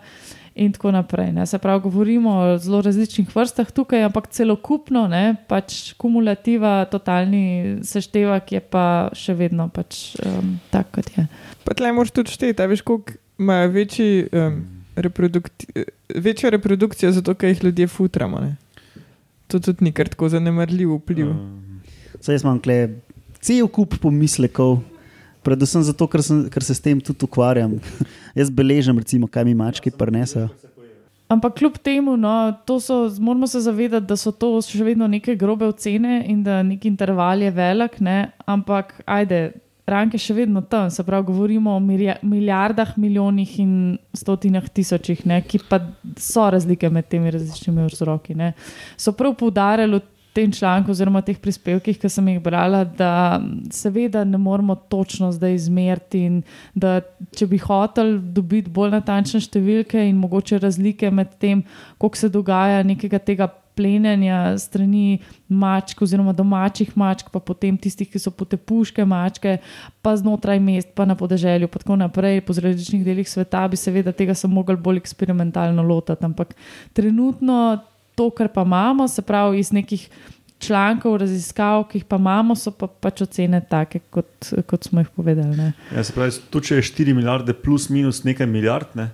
In 0.54 0.68
tako 0.68 0.90
naprej. 0.92 1.30
Ne. 1.32 1.46
Se 1.46 1.56
pravi, 1.56 1.80
govorimo 1.80 2.30
o 2.30 2.58
zelo 2.60 2.82
različnih 2.82 3.30
vrstah 3.32 3.70
tukaj, 3.72 4.02
ampak 4.04 4.26
celokupno, 4.28 5.06
ne, 5.08 5.36
pač 5.48 5.94
kumulativa, 5.96 6.84
totalni 6.84 7.78
seštevek 7.80 8.52
je 8.52 8.60
pa 8.60 8.82
še 9.16 9.32
vedno 9.32 9.70
pač, 9.72 10.12
um, 10.20 10.58
tak, 10.68 10.90
kot 10.92 11.08
je. 11.16 11.24
Pa 11.64 11.72
tle 11.72 11.94
moraš 11.96 12.12
tudi 12.12 12.36
šteti, 12.36 12.66
veš, 12.68 12.84
koliko 12.84 13.16
imajo 13.38 13.68
večji, 13.68 14.26
um, 14.32 14.60
reprodukti, 14.96 15.66
eh, 15.74 15.84
večjo 16.14 16.50
reprodukcijo, 16.50 17.12
zato 17.12 17.34
ker 17.34 17.48
jih 17.48 17.64
ljudje 17.64 17.86
futramo. 17.88 18.40
Ne? 18.40 18.56
To 19.46 19.60
tudi 19.60 19.84
ni 19.84 19.92
kar 19.92 20.08
tako 20.08 20.28
zanemarljiv 20.28 20.94
vpliv. 20.94 21.30
Um, 21.30 21.80
Saj 22.20 22.34
jaz 22.34 22.44
imam 22.44 22.60
kle 22.60 22.88
cel 23.40 23.68
kup 23.68 23.96
pomislekov, 24.00 24.78
predvsem 25.42 25.82
zato, 25.82 26.06
ker, 26.06 26.22
sem, 26.22 26.44
ker 26.50 26.62
se 26.62 26.74
s 26.74 26.80
tem 26.80 27.00
tudi 27.00 27.26
ukvarjam. 27.26 27.78
jaz 28.38 28.50
beležim, 28.50 28.98
recimo, 28.98 29.26
kaj 29.26 29.44
mi 29.44 29.54
mačke 29.58 29.90
prenesajo. 29.90 30.48
Ampak 31.32 31.54
kljub 31.58 31.78
temu, 31.80 32.16
no, 32.20 32.52
to 32.68 32.76
so, 32.80 33.08
moramo 33.18 33.46
se 33.46 33.60
zavedati, 33.60 34.06
da 34.06 34.16
so 34.20 34.30
to 34.36 34.52
še 34.60 34.84
vedno 34.84 35.08
neke 35.08 35.34
grobe 35.40 35.64
ocene 35.64 36.20
in 36.28 36.42
da 36.44 36.60
neki 36.62 36.90
interval 36.92 37.42
je 37.42 37.50
velik, 37.50 38.00
ne? 38.04 38.32
ampak 38.46 38.98
ajde. 39.06 39.50
Ranke 39.86 40.18
še 40.20 40.34
vedno 40.36 40.62
tam, 40.62 40.90
se 40.90 41.02
pravi, 41.04 41.26
govorimo 41.26 41.74
o 41.76 41.80
milijardah, 41.80 42.94
milijonih 42.96 43.58
in 43.62 43.72
stotinah 44.14 44.68
tisočih, 44.70 45.24
ne, 45.26 45.40
ki 45.42 45.62
pa 45.68 45.80
so 46.20 46.46
razlike 46.54 46.90
med 46.90 47.08
temi 47.10 47.32
različnimi 47.34 47.88
vzroki. 47.90 48.36
Ne. 48.38 48.52
So 48.96 49.14
prav 49.16 49.34
poudarjali 49.40 50.00
tem 50.32 50.52
članku, 50.52 50.90
oziroma 50.90 51.20
teh 51.22 51.38
prispevkih, 51.38 51.98
ki 52.00 52.08
sem 52.08 52.28
jih 52.32 52.40
brala, 52.42 52.84
da 52.84 53.40
seveda 53.70 54.24
ne 54.24 54.38
moramo 54.40 54.74
točno 54.74 55.32
zdaj 55.32 55.54
izmeriti 55.54 56.24
in 56.28 56.42
da 56.74 57.00
če 57.36 57.46
bi 57.50 57.60
hotel 57.60 58.16
dobiti 58.32 58.72
bolj 58.72 58.94
natančne 58.96 59.42
številke 59.44 60.00
in 60.08 60.20
mogoče 60.20 60.60
razlike 60.62 61.10
med 61.12 61.36
tem, 61.42 61.64
koliko 61.98 62.22
se 62.22 62.32
dogaja 62.32 62.80
nekega 62.86 63.20
tega 63.20 63.50
plenjenja 63.74 64.58
strani 64.58 65.18
mačk 65.48 66.02
oziroma 66.04 66.32
domačih 66.36 66.92
mačk, 66.96 67.30
pa 67.32 67.40
potem 67.40 67.76
tistih, 67.80 68.08
ki 68.08 68.20
so 68.20 68.32
potepuške 68.36 69.04
mačke, 69.08 69.58
pa 70.04 70.14
znotraj 70.16 70.60
mest, 70.60 70.92
pa 70.96 71.06
na 71.08 71.16
podeželju, 71.18 71.70
pa 71.72 71.80
tako 71.80 71.96
naprej, 72.00 72.42
po 72.46 72.56
različnih 72.56 73.04
delih 73.04 73.28
sveta, 73.28 73.64
bi 73.68 73.80
seveda 73.80 74.12
tega 74.16 74.36
se 74.36 74.48
mogli 74.48 74.76
bolj 74.76 75.02
eksperimentalno 75.02 75.84
lotiti. 75.86 76.24
Ampak 76.24 76.54
trenutno 76.92 77.62
to, 78.14 78.30
kar 78.30 78.48
pa 78.48 78.62
imamo, 78.62 79.08
se 79.08 79.22
pravi 79.22 79.58
iz 79.58 79.72
nekih 79.72 80.08
člankov, 80.58 81.16
raziskav, 81.16 81.84
ki 81.84 81.98
jih 81.98 82.04
pa 82.04 82.16
imamo, 82.16 82.54
so 82.54 82.70
pa 82.70 82.86
pač 82.86 83.20
ocene 83.20 83.60
take, 83.62 83.98
kot, 84.10 84.30
kot 84.64 84.84
smo 84.84 85.00
jih 85.00 85.08
povedali. 85.10 85.56
Ne. 85.56 85.72
Ja, 85.90 86.04
se 86.04 86.12
pravi, 86.12 86.30
tu 86.48 86.60
če 86.60 86.76
je 86.76 86.82
4 86.84 87.14
milijarde 87.14 87.52
plus 87.54 87.88
minus 87.88 88.22
nekaj 88.22 88.46
milijard, 88.46 88.86
ne, 88.94 89.08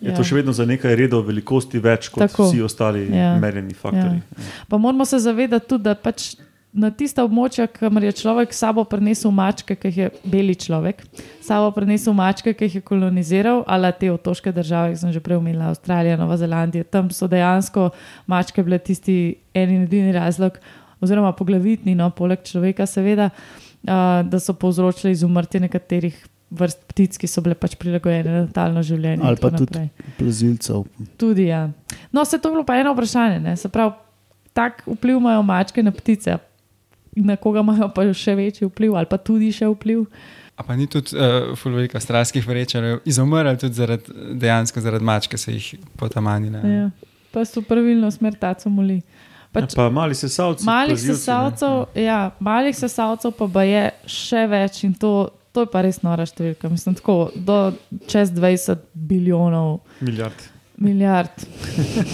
je 0.00 0.10
Ja. 0.10 0.14
to 0.14 0.22
še 0.22 0.36
vedno 0.36 0.52
za 0.52 0.62
nekaj 0.64 0.94
redov 0.94 1.24
velikosti 1.26 1.78
več 1.78 2.06
kot 2.08 2.22
Tako. 2.22 2.44
vsi 2.46 2.62
ostali 2.62 3.08
Ja. 3.10 3.32
merjeni 3.36 3.74
faktori. 3.74 4.20
Ja. 4.20 4.44
Pa 4.68 4.78
moramo 4.78 5.04
se 5.04 5.18
zavedati 5.18 5.66
tudi, 5.68 5.84
da 5.84 5.94
pač 5.96 6.36
na 6.72 6.90
tista 6.92 7.24
območja, 7.24 7.66
kamor 7.70 8.04
je 8.04 8.12
človek 8.20 8.52
sabo 8.52 8.84
prinesel 8.88 9.32
mačke, 9.34 9.76
ki 9.76 9.90
jih 9.90 9.98
je 9.98 10.08
beli 10.28 10.54
človek, 10.58 11.00
sabo 11.44 11.70
prinesel 11.74 12.14
mačke, 12.16 12.52
ki 12.54 12.68
jih 12.68 12.78
je 12.78 12.84
koloniziral, 12.84 13.62
ali 13.66 13.92
te 13.98 14.10
otoške 14.12 14.52
države, 14.52 14.92
ki 14.92 15.00
sem 15.02 15.14
že 15.14 15.22
prej 15.24 15.40
omenila, 15.40 15.72
Avstralija, 15.72 16.18
Nova 16.20 16.36
Zelandija, 16.40 16.84
tam 16.84 17.10
so 17.14 17.28
dejansko 17.30 17.90
mačke 18.28 18.64
bile 18.64 18.78
tisti 18.78 19.38
en 19.56 19.72
in 19.74 19.86
edini 19.88 20.12
razlog, 20.12 20.58
oziroma 21.00 21.32
poglavitni, 21.36 21.96
no, 21.96 22.10
poleg 22.14 22.44
človeka, 22.44 22.86
seveda, 22.86 23.30
uh, 23.32 24.20
da 24.28 24.40
so 24.42 24.56
povzročili 24.58 25.14
izumrtje 25.16 25.64
nekaterih. 25.68 26.26
Vrst 26.48 26.78
ptic, 26.88 27.16
ki 27.20 27.28
so 27.28 27.42
bile 27.44 27.52
pač 27.52 27.74
prilagojene 27.76 28.30
na 28.32 28.46
talno 28.48 28.80
življenje. 28.80 29.20
Ali 29.20 29.36
pa 29.36 29.50
tudi 29.52 29.66
naprej. 29.68 30.14
plazilcev. 30.16 30.86
Tudi, 31.20 31.50
ja. 31.50 31.66
No, 32.08 32.22
se 32.24 32.38
to 32.40 32.48
je 32.48 32.54
bilo 32.54 32.64
pa 32.64 32.78
eno 32.80 32.94
vprašanje. 32.96 33.36
Ne? 33.44 33.52
Se 33.60 33.68
pravi, 33.68 33.92
tak 34.56 34.80
vpliv 34.88 35.20
imajo 35.20 35.42
mačke 35.44 35.84
na 35.84 35.92
ptice, 35.92 36.38
na 37.26 37.36
koga 37.36 37.62
imajo 37.64 37.88
pa 37.94 38.06
še 38.12 38.34
večji 38.38 38.68
vpliv, 38.68 38.96
ali 38.98 39.08
pa 39.10 39.18
tudi 39.18 39.50
še 39.54 39.68
vpliv. 39.70 40.04
A 40.58 40.64
pa 40.66 40.74
ni 40.76 40.88
tudi 40.90 41.14
uh, 41.14 41.54
fulvelika 41.58 42.00
avstralskih 42.00 42.46
vrečarjev 42.46 43.04
izumrl 43.06 43.54
tudi 43.60 43.78
zaradi, 43.78 44.14
dejansko 44.42 44.82
zaradi 44.82 45.06
mačke, 45.06 45.38
se 45.38 45.54
jih 45.54 45.68
potamanili. 45.96 46.58
Ja. 46.74 46.90
Pa 47.30 47.44
so 47.46 47.62
pravilno 47.62 48.10
smer 48.10 48.34
taco 48.40 48.70
moli. 48.72 49.00
Pač, 49.52 49.72
pa 49.78 49.88
mali 49.90 50.14
sesalci. 50.14 50.66
malih 50.66 50.98
sesalcev, 51.00 51.86
ja, 51.96 52.30
malih 52.40 52.76
sesalcev 52.76 53.32
pa, 53.38 53.48
pa 53.48 53.64
je 53.64 53.86
še 54.04 54.44
več 54.50 54.82
in 54.84 54.92
to, 54.92 55.30
to 55.56 55.64
je 55.64 55.70
pa 55.72 55.82
res 55.86 56.02
nora 56.04 56.26
številka. 56.28 56.68
Mislim, 56.68 56.98
tako 56.98 57.30
do 57.34 57.72
čez 58.10 58.34
20 58.34 58.84
bilijonov. 58.92 59.78
Milijard. 60.04 60.57
Milijard. 60.78 61.30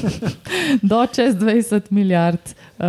Do 0.90 1.07
čez 1.07 1.35
20 1.37 1.90
milijard 1.90 2.40
uh, 2.79 2.85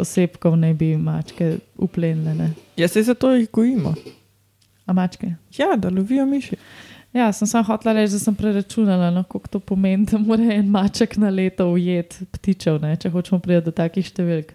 osebkov 0.00 0.56
naj 0.56 0.74
bi 0.74 0.96
mačke 0.96 1.56
uplenile. 1.78 2.34
Ne? 2.34 2.50
Ja, 2.76 2.88
se 2.88 3.02
zato 3.02 3.30
jih 3.34 3.48
gojimo. 3.52 3.94
A 4.86 4.92
mačke? 4.92 5.34
Ja, 5.58 5.76
da 5.76 5.90
lovijo 5.90 6.26
miši. 6.26 6.56
Ja, 7.12 7.32
sem 7.32 7.46
samo 7.46 7.64
hotela 7.64 7.94
reči, 7.94 8.12
da 8.12 8.18
sem 8.18 8.34
preračunala, 8.34 9.10
no, 9.10 9.22
koliko 9.22 9.48
to 9.48 9.60
pomeni, 9.60 10.06
da 10.06 10.18
mora 10.18 10.46
en 10.54 10.68
maček 10.70 11.16
na 11.16 11.30
leto 11.30 11.66
ujeti 11.72 12.24
ptičev, 12.32 12.78
ne, 12.82 12.96
če 12.96 13.10
hočemo 13.10 13.40
priti 13.42 13.64
do 13.66 13.72
takih 13.74 14.06
številk. 14.06 14.52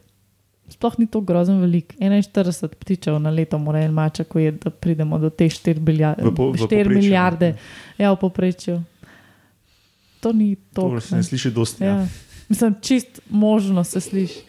Sploh 0.71 0.95
ni 0.97 1.05
to 1.05 1.19
grozno 1.21 1.59
velik. 1.61 1.91
41 1.99 2.71
ptičev 2.79 3.19
na 3.21 3.29
leto 3.29 3.59
mora 3.61 3.83
en 3.85 3.91
maček 3.93 4.31
ujeti, 4.35 4.63
da 4.63 4.71
pridemo 4.71 5.19
do 5.21 5.29
te 5.29 5.45
4, 5.51 5.79
bilja, 5.79 6.15
V 6.17 6.31
po- 6.35 6.47
v 6.51 6.55
4 6.57 6.63
povprečju, 6.63 6.95
milijarde. 6.95 7.51
Ja, 7.99 8.13
v 8.15 8.19
povprečju. 8.23 8.79
To 10.25 10.33
ni 10.33 10.55
To 10.73 10.89
to. 10.89 11.01
se 11.01 11.15
ne 11.15 11.23
sliši 11.23 11.51
dosti. 11.53 11.83
Ja. 11.85 12.01
Ja. 12.01 12.07
Mislim, 12.49 12.75
čist 12.81 13.19
možno 13.29 13.83
se 13.85 14.01
sliši. 14.01 14.41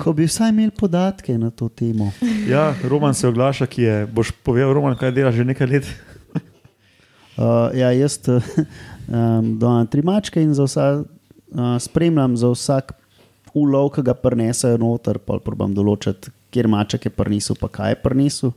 Ko 0.00 0.12
bi 0.16 0.24
vsaj 0.24 0.48
imeli 0.48 0.72
podatke 0.72 1.36
na 1.38 1.50
to 1.50 1.68
temo. 1.68 2.08
Ja, 2.48 2.72
Roman 2.84 3.14
se 3.14 3.28
oglaša, 3.28 3.66
ki 3.68 3.82
je. 3.82 3.96
Boš 4.06 4.30
povedal, 4.42 4.72
Roman, 4.72 4.96
kaj 4.96 5.12
dela 5.12 5.32
že 5.32 5.44
nekaj 5.44 5.66
let. 5.68 5.88
Uh, 7.38 7.70
ja, 7.70 7.92
jaz 7.94 8.16
um, 8.26 9.52
dam 9.62 9.86
tri 9.86 10.02
mačke 10.02 10.42
in 10.42 10.50
za 10.58 10.64
vsa, 10.66 10.86
uh, 11.54 11.76
spremljam 11.78 12.34
za 12.34 12.48
vsak 12.50 12.96
ulov, 13.54 13.92
ki 13.94 14.02
ga 14.02 14.14
prenesajo 14.18 14.80
noter, 14.82 15.20
pa 15.22 15.36
probam 15.38 15.70
določiti, 15.70 16.32
kjer 16.50 16.66
maček 16.66 17.06
je 17.06 17.12
prinesel, 17.14 17.54
pa 17.60 17.70
kaj 17.70 17.94
je 17.94 18.00
prinesel. 18.02 18.52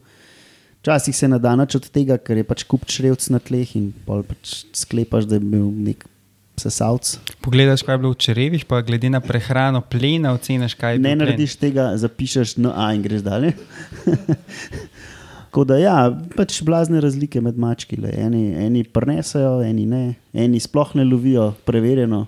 Včasih 0.81 1.13
se 1.13 1.29
ne 1.29 1.37
da 1.37 1.53
nič 1.61 1.77
od 1.77 1.85
tega, 1.93 2.17
ker 2.17 2.41
je 2.41 2.47
pač 2.49 2.65
kup 2.65 2.89
črevc 2.89 3.21
na 3.29 3.37
tleh 3.37 3.69
in 3.77 3.91
pač 4.07 4.63
sklepaš, 4.73 5.29
da 5.29 5.37
je 5.37 5.45
bil 5.45 5.69
nek 5.69 6.07
sesalc. 6.57 7.15
Pogledaš, 7.41 7.81
kaj 7.81 7.95
je 7.95 7.99
bilo 7.99 8.11
v 8.11 8.17
črevih, 8.17 8.65
pa 8.65 8.81
glede 8.81 9.09
na 9.09 9.19
prehrano 9.19 9.81
plena, 9.81 10.33
oceniš, 10.33 10.73
kaj 10.73 10.93
je 10.93 10.99
Ne 10.99 11.01
bil 11.01 11.07
plen. 11.09 11.19
narediš 11.19 11.55
tega, 11.55 11.91
zapišeš 11.97 12.57
na 12.57 12.73
A 12.75 12.93
in 12.93 13.01
greš 13.01 13.21
dalje. 13.21 13.53
Tako 15.51 15.63
da, 15.67 15.77
ja, 15.77 15.95
pač 16.35 16.61
blazne 16.63 17.01
razlike 17.01 17.41
med 17.41 17.57
mački. 17.57 17.97
le. 17.97 18.11
Eni, 18.17 18.53
eni 18.55 18.83
prenesajo, 18.83 19.61
eni 19.63 19.85
ne, 19.85 20.03
eni 20.33 20.59
sploh 20.59 20.93
ne 20.95 21.03
lovijo, 21.03 21.51
preverjeno. 21.65 22.25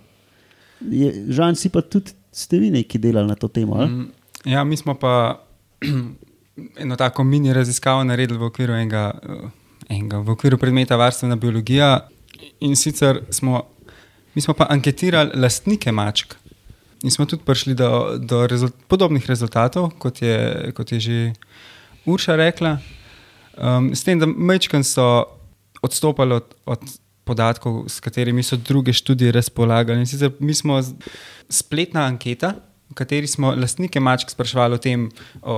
Je, 0.81 1.13
žan 1.29 1.55
si 1.55 1.69
pa 1.69 1.81
tudi 1.81 2.11
ste 2.31 2.59
vi 2.59 2.69
neki 2.69 2.97
delali 2.99 3.27
na 3.27 3.35
to 3.35 3.47
temo. 3.47 3.85
Mm, 3.85 4.09
Ja, 4.45 4.63
mi 4.63 4.75
smo 4.77 4.93
pa 4.93 5.39
eno 6.83 6.95
tako 6.95 7.23
mini 7.23 7.53
raziskavo 7.53 8.03
naredili 8.03 8.39
v 8.39 8.43
okviru 8.43 8.73
enega, 8.73 9.11
eh, 9.23 9.47
enega 9.89 10.17
v 10.19 10.29
okviru 10.29 10.57
predmeta 10.57 10.95
varstvena 10.95 11.35
biologija. 11.35 12.07
In 12.59 12.75
sicer 12.75 13.21
smo, 13.29 13.61
mi 14.35 14.41
smo 14.41 14.53
pa 14.53 14.67
anketirali 14.69 15.39
lastnike 15.39 15.91
mačk. 15.91 16.35
In 17.03 17.11
smo 17.11 17.25
tudi 17.25 17.43
prišli 17.43 17.75
do, 17.75 18.17
do 18.19 18.47
rezult, 18.47 18.75
podobnih 18.87 19.25
rezultatov, 19.27 19.91
kot 19.99 20.21
je, 20.21 20.71
kot 20.75 20.91
je 20.91 20.99
že 20.99 21.17
Urša 22.05 22.35
rekla. 22.35 22.77
Um, 23.57 23.91
s 23.95 24.03
tem, 24.03 24.19
da 24.19 24.25
Mečken 24.25 24.83
so 24.83 25.25
odstopali 25.83 26.33
od, 26.39 26.55
od 26.65 26.81
podatkov, 27.23 27.85
s 27.87 27.99
katerimi 27.99 28.43
so 28.43 28.55
druge 28.55 28.93
študije 28.93 29.31
razpolagali. 29.31 29.99
In 29.99 30.07
sicer 30.07 30.31
mi 30.39 30.53
smo 30.53 30.79
spletna 31.49 32.07
anketa, 32.07 32.55
v 32.89 32.95
kateri 32.95 33.27
smo 33.27 33.53
lastnike 33.55 33.99
mačk 33.99 34.31
sprašvali 34.31 34.75
o 34.75 34.81
tem, 34.81 35.07
o 35.41 35.57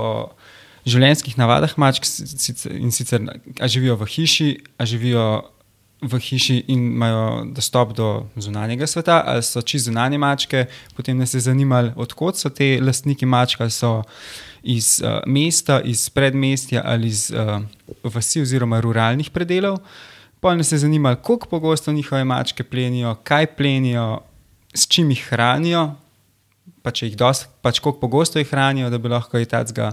življenjskih 0.86 1.38
navadah 1.38 1.74
mačk 1.78 2.06
in 2.70 2.94
sicer, 2.94 3.22
ali 3.58 3.70
živijo 3.70 3.98
v 4.00 4.08
hiši, 4.14 4.50
ali 4.78 4.92
živijo 4.94 5.26
v 6.06 6.18
hiši 6.22 6.56
in 6.72 6.86
imajo 6.92 7.44
dostop 7.54 7.92
do 7.96 8.26
zunanjega 8.36 8.86
sveta, 8.86 9.22
ali 9.26 9.42
so 9.42 9.62
čisto 9.62 9.90
zunanje 9.90 10.18
mačke. 10.18 10.66
Potem 10.96 11.18
nas 11.18 11.34
je 11.34 11.40
zanimalo, 11.40 11.92
odkot 11.96 12.38
so 12.38 12.50
te 12.50 12.78
lastniki 12.82 13.26
mačk, 13.26 13.60
ali 13.60 13.70
so 13.70 14.02
iz 14.62 15.00
uh, 15.02 15.20
mesta, 15.26 15.80
iz 15.80 16.08
predmestja 16.10 16.82
ali 16.84 17.08
iz 17.08 17.30
uh, 17.30 17.62
vasi 18.02 18.42
oziroma 18.42 18.80
ruralnih 18.80 19.30
predelov. 19.30 19.78
Pol 20.40 20.56
nas 20.56 20.72
je 20.72 20.78
zanimalo, 20.78 21.16
koliko 21.16 21.48
pogosto 21.48 21.92
njihove 21.92 22.24
mačke 22.24 22.64
plenijo, 22.64 23.14
kaj 23.22 23.46
plenijo, 23.46 24.20
s 24.74 24.86
čim 24.88 25.10
jih 25.10 25.22
hranijo, 25.30 25.94
pa 26.82 26.90
če 26.90 27.06
jih 27.06 27.16
dosti, 27.16 27.48
pač 27.62 27.78
koliko 27.80 28.00
pogosto 28.00 28.38
jih 28.38 28.50
hranijo, 28.50 28.90
da 28.90 28.98
bi 28.98 29.08
lahko 29.08 29.38
iz 29.38 29.48
tega 29.48 29.92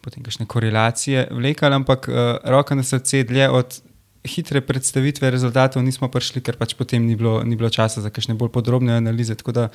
potem 0.00 0.22
kakšne 0.22 0.46
korelacije 0.46 1.28
vlekali, 1.30 1.74
ampak 1.74 2.08
uh, 2.08 2.36
roka 2.44 2.74
na 2.74 2.82
srce 2.82 3.24
dlje 3.24 3.48
od 3.50 3.80
hitre 4.26 4.60
predstavitve 4.60 5.30
rezultatov 5.30 5.82
nismo 5.82 6.08
prišli, 6.12 6.42
ker 6.44 6.58
pač 6.58 6.74
potem 6.78 7.06
ni 7.06 7.16
bilo, 7.16 7.40
ni 7.44 7.56
bilo 7.56 7.70
časa 7.70 8.02
za 8.04 8.10
kakšne 8.10 8.34
bolj 8.34 8.52
podrobne 8.54 8.96
analize. 8.98 9.34
Tako 9.34 9.52
da 9.52 9.68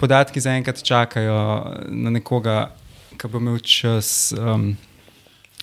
podatki 0.00 0.40
zaenkrat 0.40 0.82
čakajo 0.82 1.38
na 1.88 2.10
nekoga, 2.10 2.74
ki 3.20 3.30
bo 3.30 3.38
imel 3.38 3.60
čas. 3.62 4.34
Um, 4.38 4.74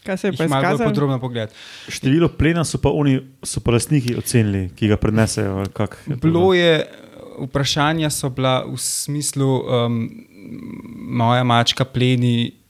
Kaj 0.01 0.17
se 0.17 0.27
je 0.27 0.37
pa 0.37 0.45
izkazalo? 0.45 0.89
podrobno 0.89 1.19
pogledati. 1.21 1.53
Število 1.89 2.29
plena 2.33 2.63
so 2.65 2.79
pa 2.81 2.89
oni, 2.89 3.19
so 3.45 3.61
pa 3.61 3.75
lastniki 3.75 4.15
ocenili, 4.17 4.69
ki 4.75 4.87
ga 4.87 4.97
prenesejo. 4.97 5.57
ali 5.61 5.69
kak 5.69 5.97
je 6.07 6.15
Bilo 6.15 6.53
je, 6.53 6.87
vprašanja 7.41 8.09
so 8.09 8.29
bila 8.29 8.63
v 8.65 8.77
smislu, 8.77 9.61
um, 9.61 10.09
moja 10.97 11.43
mačka 11.43 11.85
pleni 11.85 12.60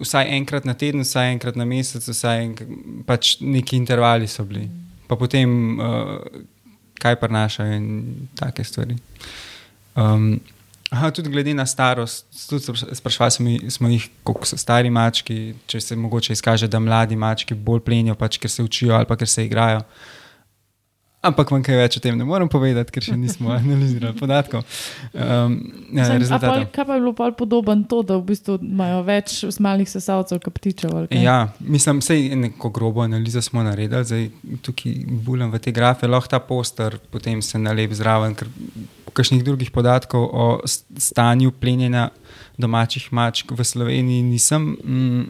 vsaj 0.00 0.30
enkrat 0.36 0.64
na 0.64 0.74
teden, 0.74 1.02
vsaj 1.06 1.32
enkrat 1.32 1.56
na 1.56 1.64
mesec, 1.68 2.04
vsaj 2.08 2.44
enkrat, 2.44 2.68
pač 3.06 3.36
neki 3.40 3.76
intervali 3.76 4.28
so 4.30 4.44
bili. 4.44 4.68
Pa 5.08 5.16
potem, 5.16 5.50
uh, 5.80 6.44
kaj 7.00 7.16
prenašajo 7.20 7.74
in 7.78 7.88
take 8.38 8.64
stvari. 8.64 8.98
Um, 9.96 10.38
Aha, 10.88 11.10
tudi 11.12 11.28
glede 11.28 11.52
na 11.52 11.66
starost, 11.68 12.24
tudi 12.48 12.64
spra- 12.64 12.94
sprašvali 12.94 13.30
smo, 13.30 13.70
smo 13.70 13.88
jih, 13.88 14.06
koliko 14.24 14.46
so 14.48 14.56
stari 14.56 14.88
mački, 14.90 15.54
če 15.68 15.80
se 15.84 15.96
mogoče 15.96 16.32
izkaže, 16.32 16.68
da 16.68 16.80
mladi 16.80 17.16
mački 17.16 17.54
bolj 17.54 17.82
plenijo, 17.84 18.14
pač 18.16 18.38
ker 18.40 18.50
se 18.50 18.64
učijo 18.64 18.94
ali 18.96 19.04
pa 19.04 19.16
ker 19.16 19.28
se 19.28 19.44
igrajo. 19.44 19.82
Ampak 21.18 21.50
vam 21.50 21.62
kaj 21.66 21.74
več 21.74 21.96
o 21.98 22.00
tem 22.02 22.14
ne 22.14 22.22
morem 22.22 22.46
povedati, 22.50 22.92
ker 22.94 23.02
še 23.02 23.16
nismo 23.18 23.50
analizirali 23.56 24.14
podatkov. 24.18 24.62
Um, 25.10 25.56
Sem, 25.90 25.98
a 25.98 26.06
pol, 26.06 26.20
rezultatov. 26.22 26.66
kaj 26.76 26.86
pa 26.86 26.94
je 26.94 27.02
bilo 27.02 27.14
pol 27.18 27.34
podoben 27.38 27.82
to, 27.90 28.04
da 28.06 28.20
v 28.20 28.28
bistvu 28.28 28.58
imajo 28.62 29.00
več 29.08 29.40
malih 29.58 29.90
sesalcev, 29.90 30.38
kot 30.44 30.54
ptičev? 30.60 31.08
Ja, 31.18 31.50
mislim, 31.58 31.98
da 32.06 32.18
neko 32.44 32.70
grobo 32.70 33.02
analizo 33.02 33.42
smo 33.42 33.66
naredili, 33.66 34.04
zdaj 34.06 34.28
tukaj 34.62 34.94
bulim 35.26 35.50
v 35.50 35.58
te 35.64 35.74
grafe, 35.74 36.06
lahko 36.06 36.30
ta 36.30 36.38
poster 36.38 37.00
potem 37.10 37.42
se 37.42 37.58
nalep 37.58 37.92
zraven, 37.98 38.38
ker 38.38 38.46
kakšnih 39.18 39.42
drugih 39.42 39.74
podatkov 39.74 40.22
o 40.30 40.46
stanju 40.64 41.50
plenjenja 41.58 42.08
domačih 42.58 43.10
mačk 43.10 43.50
v 43.50 43.64
Sloveniji 43.64 44.22
nisem. 44.22 44.76
Mm, 44.78 45.26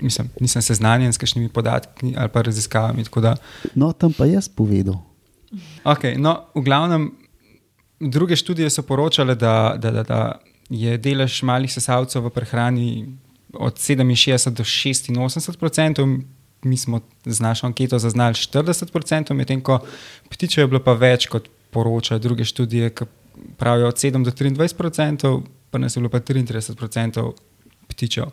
Mislim, 0.00 0.30
nisem 0.40 0.62
seznanjen 0.62 1.12
s 1.12 1.18
kakšnimi 1.18 1.48
podatki 1.48 2.14
ali 2.16 2.28
pa 2.28 2.42
raziskavami. 2.42 3.04
Da, 3.22 3.36
No, 3.74 3.92
tam 3.92 4.12
pa 4.12 4.26
jaz 4.26 4.48
povedal. 4.48 5.00
okay, 5.84 6.18
no, 6.18 6.44
v 6.54 6.62
glavnem, 6.62 7.10
druge 8.00 8.36
študije 8.36 8.70
so 8.70 8.82
poročale, 8.82 9.34
da, 9.34 9.76
da, 9.78 9.90
da, 9.90 10.02
da 10.02 10.20
je 10.70 10.98
delež 10.98 11.42
malih 11.42 11.72
sesalcev 11.72 12.24
v 12.24 12.30
prehrani 12.30 12.88
od 13.52 13.74
67 13.74 14.50
do 14.52 14.64
86 14.64 15.64
odstotkov. 15.64 16.06
Mi 16.62 16.76
smo 16.76 17.00
z 17.24 17.40
našo 17.40 17.66
anketo 17.66 17.98
zaznali 17.98 18.34
40 18.34 18.90
odstotkov, 18.94 19.36
medtem 19.36 19.60
ko 19.62 19.78
ptičev 20.30 20.62
je 20.62 20.68
bilo 20.68 20.82
pa 20.82 20.92
več, 20.92 21.28
kot 21.30 21.48
poročajo 21.70 22.18
druge 22.18 22.44
študije, 22.44 22.90
ki 22.90 23.06
pravijo 23.56 23.88
od 23.88 23.96
7 23.96 24.24
do 24.24 24.30
23 24.30 24.86
odstotkov, 24.86 25.42
pa 25.70 25.78
nas 25.78 25.96
je 25.96 26.00
bilo 26.00 26.10
pa 26.10 26.20
33 26.20 26.56
odstotkov 26.74 27.34
ptičev. 27.88 28.30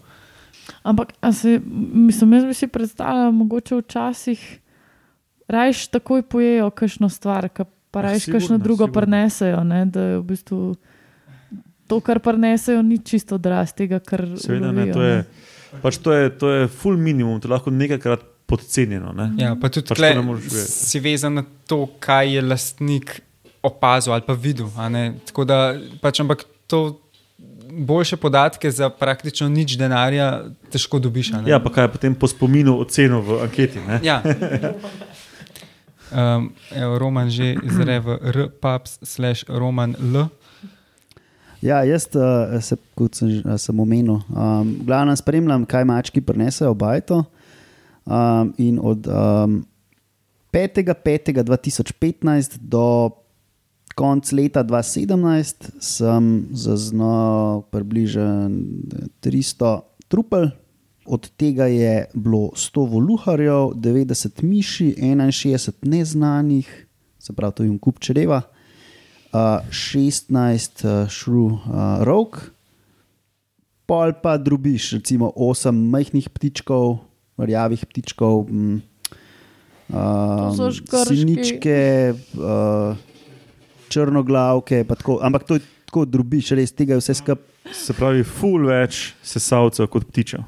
Ampak, 0.83 1.13
se, 1.33 1.59
mislim, 1.93 2.33
jaz 2.33 2.45
bi 2.45 2.53
si 2.53 2.67
predstavljal, 2.67 3.31
mogoče 3.31 3.75
včasih 3.75 4.59
rajš 5.47 5.87
takoj 5.87 6.21
pojejo 6.21 6.69
kakšno 6.69 7.09
stvar, 7.09 7.49
ka 7.49 7.65
pa 7.91 8.01
rajš 8.01 8.23
sigurno, 8.23 8.39
kakšno 8.39 8.57
drugo 8.57 8.85
sigurno. 8.85 8.93
prenesejo. 8.93 9.63
Ne, 9.63 9.85
da 9.85 10.01
je 10.01 10.17
v 10.19 10.23
bistvu 10.23 10.75
to, 11.87 11.99
kar 11.99 12.19
prenesejo, 12.19 12.81
ni 12.81 12.97
čisto 12.97 13.35
odraz 13.35 13.73
tega, 13.73 13.99
kar 13.99 14.25
Seveda, 14.37 14.71
ne, 14.71 14.89
ulovijo, 14.89 14.93
to 14.93 15.03
je, 15.03 15.79
pač 15.81 15.99
to 16.01 16.13
je, 16.13 16.31
to 16.37 16.49
je 16.51 16.67
full 16.67 16.97
minimum, 16.97 17.39
to 17.39 17.47
je 17.47 17.53
lahko 17.53 17.71
nekajkrat 17.71 18.25
podcenjeno. 18.45 19.13
Ne? 19.13 19.31
Ja, 19.41 19.53
pa 19.57 19.69
tudi 19.73 19.89
Pač 19.89 20.01
tle 20.01 20.11
ne 20.17 20.35
si 20.49 21.01
vezan 21.01 21.39
na 21.39 21.45
to, 21.69 21.85
kaj 22.01 22.35
je 22.35 22.41
lastnik 22.45 23.21
opazil 23.65 24.13
ali 24.13 24.25
pa 24.25 24.33
videl. 24.33 24.69
a 24.77 24.89
ne. 24.89 25.15
Tako 25.25 25.45
da, 25.45 25.73
pač, 26.01 26.21
ampak 26.21 26.45
to 26.69 27.04
boljše 27.75 28.17
podatke 28.17 28.71
za 28.71 28.89
praktično 28.89 29.49
nič 29.49 29.77
denarja 29.77 30.43
težko 30.71 30.99
dobiš. 30.99 31.33
a 31.33 31.41
ne. 31.41 31.49
Ja, 31.49 31.59
pa 31.59 31.69
kaj 31.69 31.83
je 31.83 31.91
potem 31.91 32.15
po 32.15 32.27
spominu 32.27 32.79
ocenil 32.79 33.21
v 33.21 33.41
anketi. 33.43 33.79
Ne? 33.87 33.99
Ja. 34.03 34.23
Um, 36.15 36.53
evo, 36.71 36.99
Roman 37.01 37.29
že 37.29 37.57
izre 37.65 37.99
v 37.99 38.15
rpaps 38.31 38.99
slash 39.03 39.43
roman 39.49 39.95
l. 39.99 40.29
Ja, 41.65 41.81
jaz, 41.83 42.05
uh, 42.13 42.61
se, 42.61 42.77
kot 42.93 43.17
sem, 43.17 43.41
eh, 43.41 43.57
sem 43.57 43.79
omenil, 43.79 44.19
um, 44.29 44.85
glavno 44.85 45.15
spremljam, 45.17 45.65
kaj 45.65 45.85
mački 45.85 46.21
prinesejo 46.21 46.73
v 46.75 46.77
bajto. 46.77 47.23
Um, 48.05 48.53
in 48.61 48.77
od 48.77 49.07
um, 49.09 49.65
5.5.2015 50.53 52.61
do 52.61 53.09
konca 53.95 54.35
leta 54.35 54.63
2017 54.63 55.79
sem 55.79 56.47
zaznal 56.51 57.63
približno 57.71 58.51
300 59.23 59.79
trupel, 60.07 60.49
od 61.05 61.29
tega 61.37 61.65
je 61.69 62.05
bilo 62.13 62.51
100 62.55 62.89
voluharjev, 62.89 63.71
90 63.75 64.43
miši, 64.43 64.95
61 64.99 65.73
neznanih, 65.81 66.87
se 67.19 67.33
pravi, 67.33 67.53
to 67.53 67.63
je 67.63 67.67
jim 67.67 67.79
kup 67.79 67.99
čreva 67.99 68.41
uh, 68.41 69.39
16 69.69 71.03
uh, 71.03 71.09
šru 71.09 71.45
uh, 71.45 71.59
rok, 72.03 72.51
pol 73.85 74.13
pa 74.23 74.37
drubiš, 74.37 74.91
recimo 74.99 75.31
8 75.35 75.71
majhnih 75.71 76.29
ptičkov, 76.29 76.97
rjavih 77.37 77.85
ptičkov, 77.85 78.47
uh, 78.49 78.79
siničke, 81.07 82.13
uh, 82.33 82.97
črnoglavke, 83.89 84.83
pa 84.87 84.95
tako, 84.99 85.19
ampak 85.23 85.43
to 85.47 85.59
je 85.59 85.65
tako 85.85 86.05
drubiš, 86.05 86.51
res 86.57 86.73
tega 86.75 86.95
je 86.95 87.03
vse 87.03 87.17
skupaj. 87.21 87.51
Se 87.73 87.95
pravi, 87.97 88.21
full 88.27 88.67
več 88.69 89.15
sesalcev 89.25 89.87
kot 89.89 90.05
ptičev. 90.11 90.43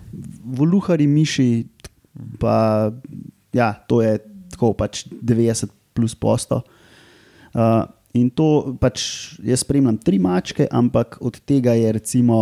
Voluhari, 0.58 1.08
miši, 1.10 1.50
pa 2.42 2.92
ja, 3.56 3.72
to 3.90 4.02
je 4.06 4.18
tako 4.54 4.74
pač 4.78 5.06
90 5.10 5.74
plus 5.98 6.14
posto. 6.16 6.62
Uh, 7.58 7.86
in 8.18 8.30
to 8.30 8.78
pač 8.82 9.02
jaz 9.46 9.64
spremljam 9.64 9.98
tri 9.98 10.20
mačke, 10.22 10.68
ampak 10.70 11.18
od 11.26 11.40
tega 11.48 11.74
je 11.78 11.94
recimo 11.96 12.38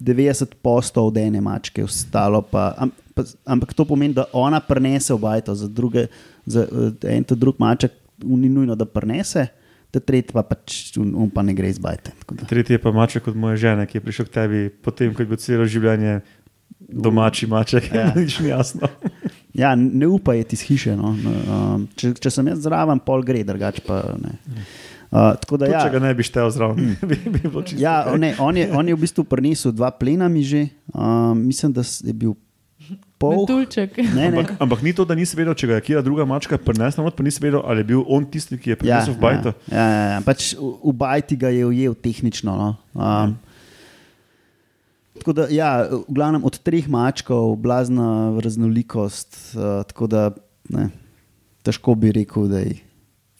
90 0.00 0.58
posto 0.62 1.06
od 1.06 1.16
ene 1.18 1.40
mačke, 1.42 1.84
ostalo 1.84 2.42
pa. 2.42 2.72
Am, 2.78 2.92
pa 3.14 3.24
ampak 3.50 3.74
to 3.74 3.86
pomeni, 3.86 4.14
da 4.14 4.28
ona 4.32 4.60
prenese 4.62 5.14
v 5.14 5.22
bajto, 5.22 5.54
za, 5.54 5.68
druge, 5.68 6.06
za 6.46 6.62
eh, 6.66 7.08
en 7.16 7.24
ta 7.26 7.34
drug 7.34 7.58
maček 7.58 7.94
ni 8.24 8.48
nujno, 8.48 8.76
da 8.78 8.86
prenese. 8.86 9.46
Ta 9.90 10.00
tretji 10.04 10.34
pa 10.36 10.42
pač, 10.44 10.96
on, 11.00 11.14
on 11.16 11.30
pa 11.32 11.42
ne 11.42 11.54
gre 11.56 11.70
iz 11.70 11.78
bajte. 11.80 12.12
tako 12.20 12.34
da. 12.34 12.48
Tretji 12.48 12.76
je 12.76 12.82
pa 12.82 12.92
maček 12.92 13.28
od 13.28 13.36
moje 13.36 13.56
žene, 13.56 13.86
ki 13.88 13.96
je 13.96 14.04
prišel 14.04 14.26
k 14.28 14.34
tebi, 14.34 14.66
potem, 14.68 15.14
ko 15.16 15.24
je 15.24 15.30
bil 15.30 15.40
celo 15.40 15.64
življenje 15.64 16.20
domači 16.88 17.46
maček. 17.46 17.88
Ja. 17.94 18.00
Ja. 18.00 18.12
Nič 18.20 18.38
ni 18.40 18.52
jasno. 18.52 18.88
Ja, 19.58 19.72
ne 19.74 20.06
upaj 20.06 20.44
iz 20.54 20.60
hiše. 20.62 20.92
No. 20.94 21.16
Um, 21.18 21.88
če, 21.98 22.12
če 22.14 22.30
sem 22.30 22.46
jaz 22.46 22.60
zraven, 22.62 23.00
pol 23.02 23.24
gre, 23.26 23.40
drugače 23.42 23.82
pa 23.82 23.96
ne. 24.14 24.36
Uh, 25.08 25.32
tako 25.40 25.58
da, 25.58 25.66
ja, 25.66 25.80
če 25.82 25.96
ga 25.96 26.02
ne 26.04 26.12
bi 26.14 26.22
štel 26.22 26.50
zraven, 26.54 26.92
bi, 27.08 27.16
bi 27.16 27.40
bilo 27.40 27.64
čisto. 27.64 27.80
ja, 27.82 28.04
ne, 28.20 28.34
on, 28.44 28.54
je, 28.60 28.68
on 28.70 28.86
je 28.86 28.94
v 28.94 29.00
bistvu 29.02 29.24
prinesel 29.26 29.72
dva 29.74 29.88
plena 29.90 30.28
mi 30.30 30.44
že, 30.46 30.68
um, 30.92 31.40
mislim, 31.48 31.72
da 31.74 31.82
je 31.82 32.12
bil 32.12 32.36
pol. 33.18 33.42
Metulček. 33.42 33.98
Ne, 34.14 34.30
ne. 34.30 34.42
Ampak, 34.42 34.54
ampak 34.62 34.82
ni 34.86 34.92
to, 34.94 35.04
da 35.04 35.16
nisi 35.18 35.34
vedel, 35.38 35.56
če 35.58 35.66
ga 35.70 35.78
je 35.80 35.84
kira 35.90 36.02
druga 36.06 36.24
mačka 36.28 36.58
prinesla, 36.58 37.04
not, 37.04 37.16
pa 37.18 37.26
nisi 37.26 37.42
vedel, 37.42 37.60
ali 37.66 37.82
je 37.82 37.88
bil 37.90 38.04
on 38.06 38.26
tisti, 38.30 38.58
ki 38.58 38.72
je 38.72 38.76
Ja, 38.76 38.80
prinesel 38.80 39.16
v 39.16 39.22
bajto. 39.24 39.52
ja, 39.74 39.84
ja, 39.84 40.06
ja, 40.14 40.20
pač 40.26 40.52
v, 40.54 40.70
v 40.86 40.94
bajti 41.02 41.38
ga 41.40 41.50
je 41.54 41.66
ujel 41.66 41.98
tehnično. 41.98 42.54
No. 42.54 42.68
Um, 42.94 43.34
tako 45.18 45.34
da, 45.34 45.48
ja, 45.50 45.72
v 45.90 46.04
glavnem 46.14 46.46
od 46.46 46.60
treh 46.62 46.86
mačkov, 46.86 47.56
blazna 47.58 48.38
raznolikost. 48.38 49.56
Uh, 49.58 49.82
tako 49.90 50.06
da 50.06 50.22
ne, 50.70 50.88
težko 51.66 51.98
bi 51.98 52.14
rekel, 52.14 52.46
da 52.48 52.62
je 52.62 52.78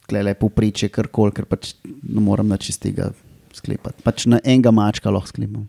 le 0.09 0.33
povprečje 0.35 0.88
karkoli, 0.91 1.35
ker 1.37 1.45
pač 1.47 1.77
ne 1.85 2.21
morem 2.25 2.49
nič 2.49 2.73
iz 2.73 2.79
tega 2.81 3.12
sklepati. 3.55 4.01
Pač 4.03 4.25
na 4.27 4.41
enega 4.43 4.73
mačka 4.75 5.12
lahko 5.12 5.31
sklepam. 5.31 5.69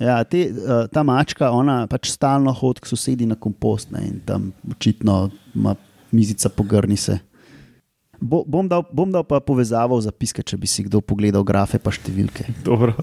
Ja, 0.00 0.22
te, 0.24 0.46
uh, 0.48 0.86
ta 0.88 1.02
mačka, 1.04 1.50
ona 1.52 1.82
pač 1.90 2.08
stalno 2.14 2.54
hodi 2.56 2.80
k 2.80 2.88
sosedi 2.88 3.28
na 3.28 3.36
kompost 3.36 3.92
ne, 3.92 4.06
in 4.08 4.22
tam 4.24 4.48
očitno 4.72 5.26
ima 5.54 5.76
mizica 6.12 6.48
pogrni 6.48 6.96
se. 6.96 7.18
Bo, 8.22 8.44
bom, 8.46 8.68
dal, 8.70 8.86
bom 8.94 9.10
dal 9.10 9.26
pa 9.26 9.42
povezavo 9.42 9.98
v 9.98 10.06
zapiske, 10.06 10.44
če 10.46 10.56
bi 10.56 10.70
si 10.70 10.86
kdo 10.86 11.02
pogledal 11.02 11.42
grafe 11.44 11.82
pa 11.82 11.90
številke. 11.92 12.46
Dobro. 12.68 12.94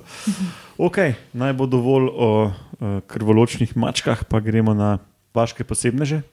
Okay, 0.80 1.13
naj 1.36 1.54
bo 1.60 1.67
dovolj 1.69 2.10
o 2.10 2.30
uh, 2.47 2.99
krvoločnih 3.06 3.75
mačkah, 3.75 4.23
pa 4.25 4.41
gremo 4.41 4.73
na 4.73 4.97
vaše 5.36 5.67
posebneže. 5.67 6.23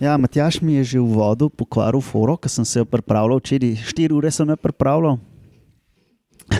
Ja, 0.00 0.16
Matjaš 0.16 0.60
mi 0.64 0.80
je 0.80 0.96
že 0.96 0.98
v 0.98 1.08
vodu 1.12 1.48
pokvaril 1.48 2.00
foro, 2.00 2.36
ker 2.36 2.50
sem 2.50 2.64
se 2.64 2.80
jo 2.80 2.88
pripravljal 2.88 3.38
včeraj, 3.38 3.76
4 3.84 4.16
ure 4.16 4.30
sem 4.30 4.48
jo 4.48 4.56
pripravljal. 4.56 5.18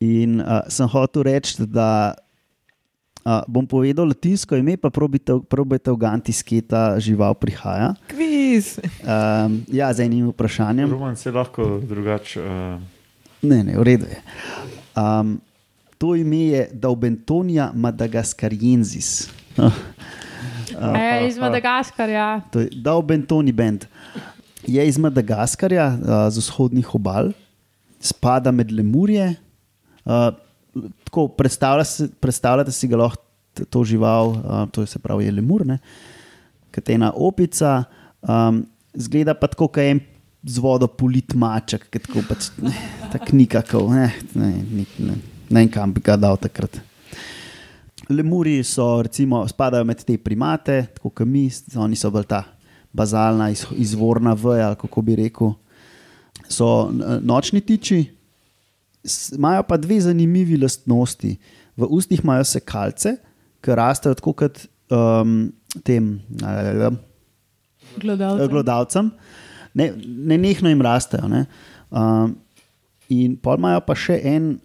In 0.00 0.40
uh, 0.40 0.68
sem 0.68 0.88
hotel 0.88 1.26
reči, 1.26 1.64
da 1.66 2.14
uh, 3.24 3.42
bom 3.48 3.66
povedal 3.66 4.06
latinsko 4.12 4.54
ime, 4.56 4.76
pa 4.76 4.92
probite, 4.92 5.40
probite 5.48 5.90
v 5.90 5.98
Ganti 5.98 6.32
sketa 6.32 7.00
žival 7.02 7.34
prihaja. 7.34 7.96
Kviz. 8.06 8.78
Um, 9.02 9.64
ja, 9.72 9.90
z 9.90 10.06
enim 10.06 10.28
vprašanjem. 10.30 10.92
Roman 10.92 11.16
se 11.16 11.32
lahko 11.34 11.80
drugače. 11.82 12.44
Uh, 12.44 12.96
Ne, 13.42 13.62
ne, 13.64 13.78
v 13.78 13.82
redu 13.82 14.06
je. 14.10 14.18
Um, 14.98 15.38
to 15.98 16.14
ime 16.14 16.50
je 16.50 16.70
Daubentonija 16.72 17.70
Madagaskarjensis. 17.74 19.30
E, 20.78 21.26
iz 21.28 21.38
Madagaskarja. 21.38 22.40
To 22.54 22.62
je 22.62 22.70
Daubentoni 22.84 23.52
bend. 23.52 23.86
Je 24.66 24.82
iz 24.88 24.98
Madagaskarja, 24.98 25.86
uh, 25.94 26.26
z 26.30 26.42
vzhodnih 26.42 26.94
obal, 26.94 27.32
spada 28.00 28.52
med 28.54 28.72
lemurje. 28.72 29.32
Uh, 30.04 30.30
tako, 31.04 31.28
predstavlja 31.28 31.84
se, 31.84 32.08
predstavljate 32.20 32.72
si 32.72 32.88
ga 32.88 33.00
lahko 33.04 33.24
to 33.70 33.84
žival, 33.84 34.36
uh, 34.38 34.66
to 34.70 34.84
je 34.84 34.86
se 34.86 34.98
pravi 34.98 35.24
je 35.24 35.32
lemur, 35.32 35.64
katena 36.70 37.12
opica. 37.14 37.84
Um, 38.22 38.66
zgleda 38.94 39.34
pa 39.34 39.46
tako, 39.46 39.68
kot 39.68 39.82
en 39.82 40.00
z 40.46 40.58
vodo 40.62 40.86
polit 40.86 41.34
maček, 41.34 41.88
ki 41.90 42.02
tako 42.04 42.22
pač 42.28 42.50
ne, 42.62 42.72
tak 43.12 43.32
nikakov, 43.34 43.90
ne, 43.90 44.12
ne, 44.34 44.52
ne, 44.62 44.84
ne, 44.98 45.16
ne 45.50 45.60
vem, 45.60 45.70
kam 45.72 45.92
bi 45.92 46.02
ga 46.04 46.16
dal 46.16 46.38
takrat. 46.38 46.78
Lemuri 48.08 48.62
so, 48.64 49.02
recimo, 49.02 49.42
spadajo 49.48 49.84
med 49.84 50.00
te 50.04 50.16
primate, 50.18 50.86
tako 50.96 51.10
kot 51.10 51.28
mi, 51.28 51.48
oni 51.76 51.96
so 51.96 52.10
bolj 52.10 52.24
ta 52.30 52.42
bazalna, 52.92 53.50
iz, 53.52 53.66
izvorna 53.76 54.32
veja, 54.32 54.70
ali 54.70 54.78
kako 54.80 55.02
bi 55.02 55.16
rekel. 55.16 55.52
So 56.48 56.88
nočni 57.20 57.60
tiči, 57.60 58.04
imajo 59.36 59.62
pa 59.68 59.76
dve 59.76 60.00
zanimivi 60.00 60.56
lastnosti. 60.56 61.36
V 61.76 61.86
ustih 61.90 62.24
imajo 62.24 62.44
sekalce, 62.48 63.16
ki 63.60 63.76
rastejo 63.76 64.16
tako 64.18 64.32
kot 64.32 64.64
um, 64.90 65.52
tem 65.84 66.20
Gledalci. 67.98 68.48
glodavcem, 68.48 69.10
ne, 69.74 69.92
ne 70.06 70.38
nehno 70.38 70.68
jim 70.68 70.82
rastejo. 70.82 71.28
Ne? 71.28 71.44
Um, 71.90 72.36
in 73.08 73.36
pol 73.36 73.58
imajo 73.60 73.82
pa 73.86 73.96
še, 73.98 74.18
en, 74.28 74.56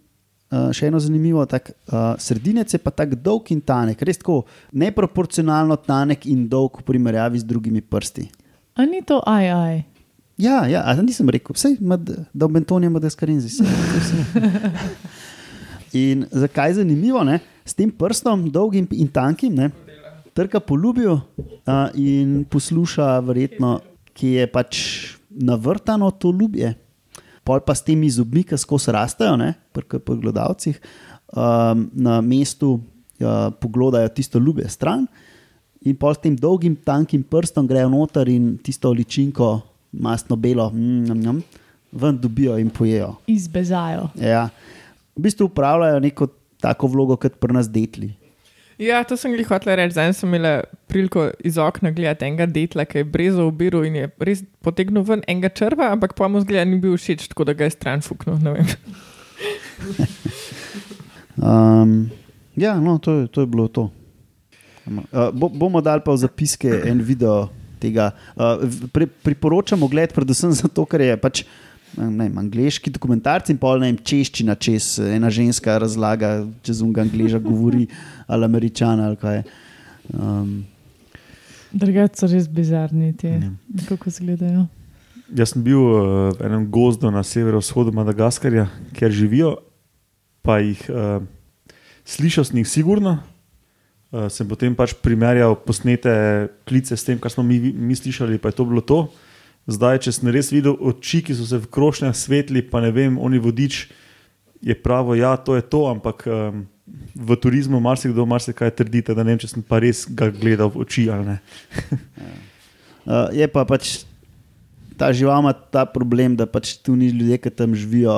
uh, 0.54 0.70
še 0.70 0.88
eno 0.92 1.02
zanimivo, 1.02 1.46
tak, 1.50 1.72
uh, 1.90 2.14
sredinec 2.22 2.74
je 2.74 2.80
pa 2.82 2.94
tako 2.94 3.18
dolg 3.18 3.50
in 3.56 3.62
tanek, 3.66 4.02
res 4.06 4.22
tako 4.22 4.44
neproporcionalno 4.72 5.80
tanek 5.82 6.28
in 6.30 6.46
dolg 6.50 6.78
v 6.80 6.86
primerjavi 6.92 7.42
z 7.42 7.50
drugimi 7.50 7.82
prsti. 7.82 8.30
A 8.78 8.86
ni 8.86 9.02
to 9.06 9.20
aj, 9.26 9.50
aj. 9.50 9.76
Ja, 10.38 10.64
ja 10.66 10.82
nisem 11.02 11.30
rekel, 11.30 11.54
vse 11.54 11.76
da 11.80 12.46
v 12.46 12.52
Bentoniju 12.54 12.90
ima 12.90 13.02
deskarinzi. 13.02 13.50
In 15.94 16.26
zakaj 16.32 16.72
je 16.72 16.80
zanimivo, 16.82 17.22
ne? 17.24 17.40
s 17.66 17.78
tem 17.78 17.92
prstom, 17.94 18.50
dolgim 18.52 18.88
in 18.92 19.08
tankim, 19.08 19.54
ne? 19.56 19.70
trka 20.34 20.60
po 20.60 20.76
ljubju 20.76 21.14
uh, 21.14 21.94
in 21.94 22.46
posluša, 22.50 23.20
verjetno, 23.22 23.78
ki 24.18 24.32
je 24.40 24.48
pač 24.50 24.80
navrtano 25.30 26.10
to 26.12 26.32
ljubje. 26.34 26.74
Pol 27.44 27.60
pa 27.66 27.76
s 27.76 27.84
temi 27.84 28.10
zubmi, 28.12 28.46
ki 28.48 28.58
skozi 28.60 28.94
rastejo, 28.96 29.36
ne, 29.40 29.54
pri 29.76 30.00
pri 30.00 30.20
gledalcih, 30.22 30.80
um, 31.36 31.90
na 31.94 32.22
mestu 32.24 32.78
uh, 32.78 33.52
poglodajo 33.60 34.10
tisto 34.16 34.40
ljubje 34.40 34.70
stran, 34.72 35.08
in 35.84 35.98
pol 36.00 36.16
s 36.16 36.24
tem 36.24 36.36
dolgim, 36.40 36.76
tankim 36.76 37.24
prstom 37.24 37.68
grejo 37.68 37.92
noter 37.92 38.32
in 38.32 38.56
tisto 38.64 38.92
ličinko, 38.96 39.58
mastno 39.92 40.40
belo, 40.40 40.70
mm, 40.72 41.12
mm, 41.12 41.28
mm, 41.28 41.44
ven 41.92 42.18
dobijo 42.18 42.58
in 42.58 42.72
pojejo. 42.72 43.16
Izbezajo. 43.28 44.10
Ja. 44.18 44.48
V 45.16 45.28
bistvu 45.28 45.52
upravljajo 45.52 46.00
neko 46.00 46.28
tako 46.64 46.88
vlogo, 46.88 47.20
kot 47.20 47.36
pri 47.40 47.54
nas 47.54 47.70
detli. 47.70 48.14
Ja, 48.78 49.04
to 49.04 49.14
sem 49.16 49.34
jih 49.34 49.46
hotel 49.48 49.76
reči. 49.76 49.94
Zdaj 49.94 50.14
sem 50.14 50.34
imel 50.34 50.64
priliko 50.88 51.28
iz 51.40 51.58
okna 51.58 51.92
gledati 51.92 52.26
enega 52.26 52.46
detla, 52.46 52.86
ki 52.86 52.98
je 52.98 53.06
brezal 53.06 53.48
v 53.48 53.58
biru 53.60 53.84
in 53.86 53.96
je 53.96 54.08
res 54.20 54.42
potegnil 54.62 55.04
ven 55.04 55.22
enega 55.28 55.50
črva, 55.50 55.92
ampak 55.92 56.16
pa 56.16 56.28
mu 56.28 56.42
zgleda 56.42 56.66
ni 56.66 56.80
bil 56.80 56.96
všeč, 56.96 57.28
tako 57.30 57.46
da 57.46 57.54
ga 57.54 57.66
je 57.66 57.76
stran 57.76 58.02
fuknil. 58.02 58.40
Um, 61.34 62.10
ja, 62.56 62.78
no, 62.78 62.98
to, 63.02 63.12
je- 63.14 63.28
to 63.28 63.42
je 63.42 63.48
bilo 63.48 63.68
to. 63.68 63.90
Uh, 64.86 65.32
bo, 65.34 65.50
bomo 65.50 65.82
dali 65.82 65.98
pa 66.06 66.14
v 66.14 66.22
zapiske 66.22 66.70
en 66.86 67.02
video 67.02 67.50
tega. 67.80 68.12
Uh, 68.38 68.62
pri, 68.94 69.08
priporočamo 69.08 69.88
gled, 69.88 70.14
predvsem 70.14 70.54
zato, 70.54 70.86
ker 70.86 71.02
je 71.02 71.18
pač. 71.18 71.44
Ne 71.98 72.10
vem, 72.26 72.38
angliški 72.42 72.90
dokumentarci 72.90 73.54
in 73.54 73.60
pol 73.62 73.78
ne 73.78 73.92
vem, 73.92 73.98
češčina, 74.02 74.56
čez 74.58 74.96
ena 75.04 75.30
ženska 75.30 75.76
razlaga, 75.78 76.40
čez 76.66 76.82
unga 76.82 77.04
angliža 77.06 77.38
govori, 77.44 77.86
ali 78.32 78.46
američana 78.48 79.12
ali 79.12 79.20
kaj. 79.22 79.44
Um, 80.14 80.64
Drugače 81.74 82.18
so 82.20 82.28
res 82.30 82.48
bizarni 82.50 83.12
ti, 83.18 83.28
Ja. 83.28 83.52
kako 83.90 84.10
izgledajo. 84.10 84.66
Jaz 85.34 85.54
sem 85.54 85.64
bil 85.66 85.80
uh, 85.82 86.30
v 86.38 86.46
enem 86.46 86.66
gozdu 86.70 87.10
na 87.12 87.24
severovzhodu 87.26 87.94
Madagaskarja, 87.96 88.68
kjer 88.94 89.12
živijo, 89.12 89.54
pa 90.46 90.60
jih 90.62 90.82
uh, 90.90 91.24
slišal 92.06 92.46
sem 92.46 92.60
jih 92.62 92.70
sigurno. 92.70 93.20
Uh, 94.14 94.28
sem 94.30 94.46
potem 94.46 94.76
pač 94.78 94.94
primerjal 94.94 95.56
posnete 95.58 96.12
klice 96.70 96.94
s 96.98 97.06
tem, 97.08 97.18
kar 97.18 97.34
smo 97.34 97.42
mi, 97.46 97.58
mi 97.74 97.96
slišali, 97.98 98.38
pa 98.38 98.50
je 98.54 98.58
to 98.60 98.66
bilo 98.70 98.82
to. 98.82 99.08
Zdaj, 99.68 100.02
če 100.04 100.12
sem 100.12 100.28
res 100.28 100.52
videl 100.52 100.76
oči, 100.76 101.22
ki 101.24 101.36
so 101.38 101.48
se 101.48 101.56
v 101.58 101.70
krošnjah 101.72 102.16
svetli, 102.16 102.62
pa 102.62 102.82
ne 102.84 102.92
vem, 102.92 103.16
oni 103.16 103.40
vodič 103.40 103.88
je 104.64 104.76
pravo, 104.76 105.16
ja, 105.16 105.36
to 105.40 105.56
je 105.56 105.64
to, 105.64 105.88
ampak 105.88 106.28
um, 106.28 106.66
v 107.16 107.36
turizmu 107.40 107.80
marsikdo 107.80 108.26
marsikaj 108.28 108.72
trdite, 108.76 109.16
da 109.16 109.24
ne 109.24 109.36
vem, 109.36 109.40
če 109.40 109.48
sem 109.56 109.64
pa 109.64 109.80
res 109.80 110.04
ga 110.08 110.28
gledal 110.32 110.72
v 110.72 110.84
oči 110.84 111.08
ali 111.12 111.32
ne. 111.32 111.38
Uh, 113.08 113.32
je 113.40 113.48
pa 113.48 113.64
pač 113.64 114.04
ta 114.98 115.10
žival 115.16 115.42
ima 115.42 115.54
ta 115.54 115.86
problem, 115.90 116.36
da 116.36 116.46
pač 116.46 116.76
tu 116.84 116.96
ni 116.96 117.10
ljudje, 117.10 117.38
ki 117.42 117.50
tam 117.50 117.74
živijo, 117.76 118.14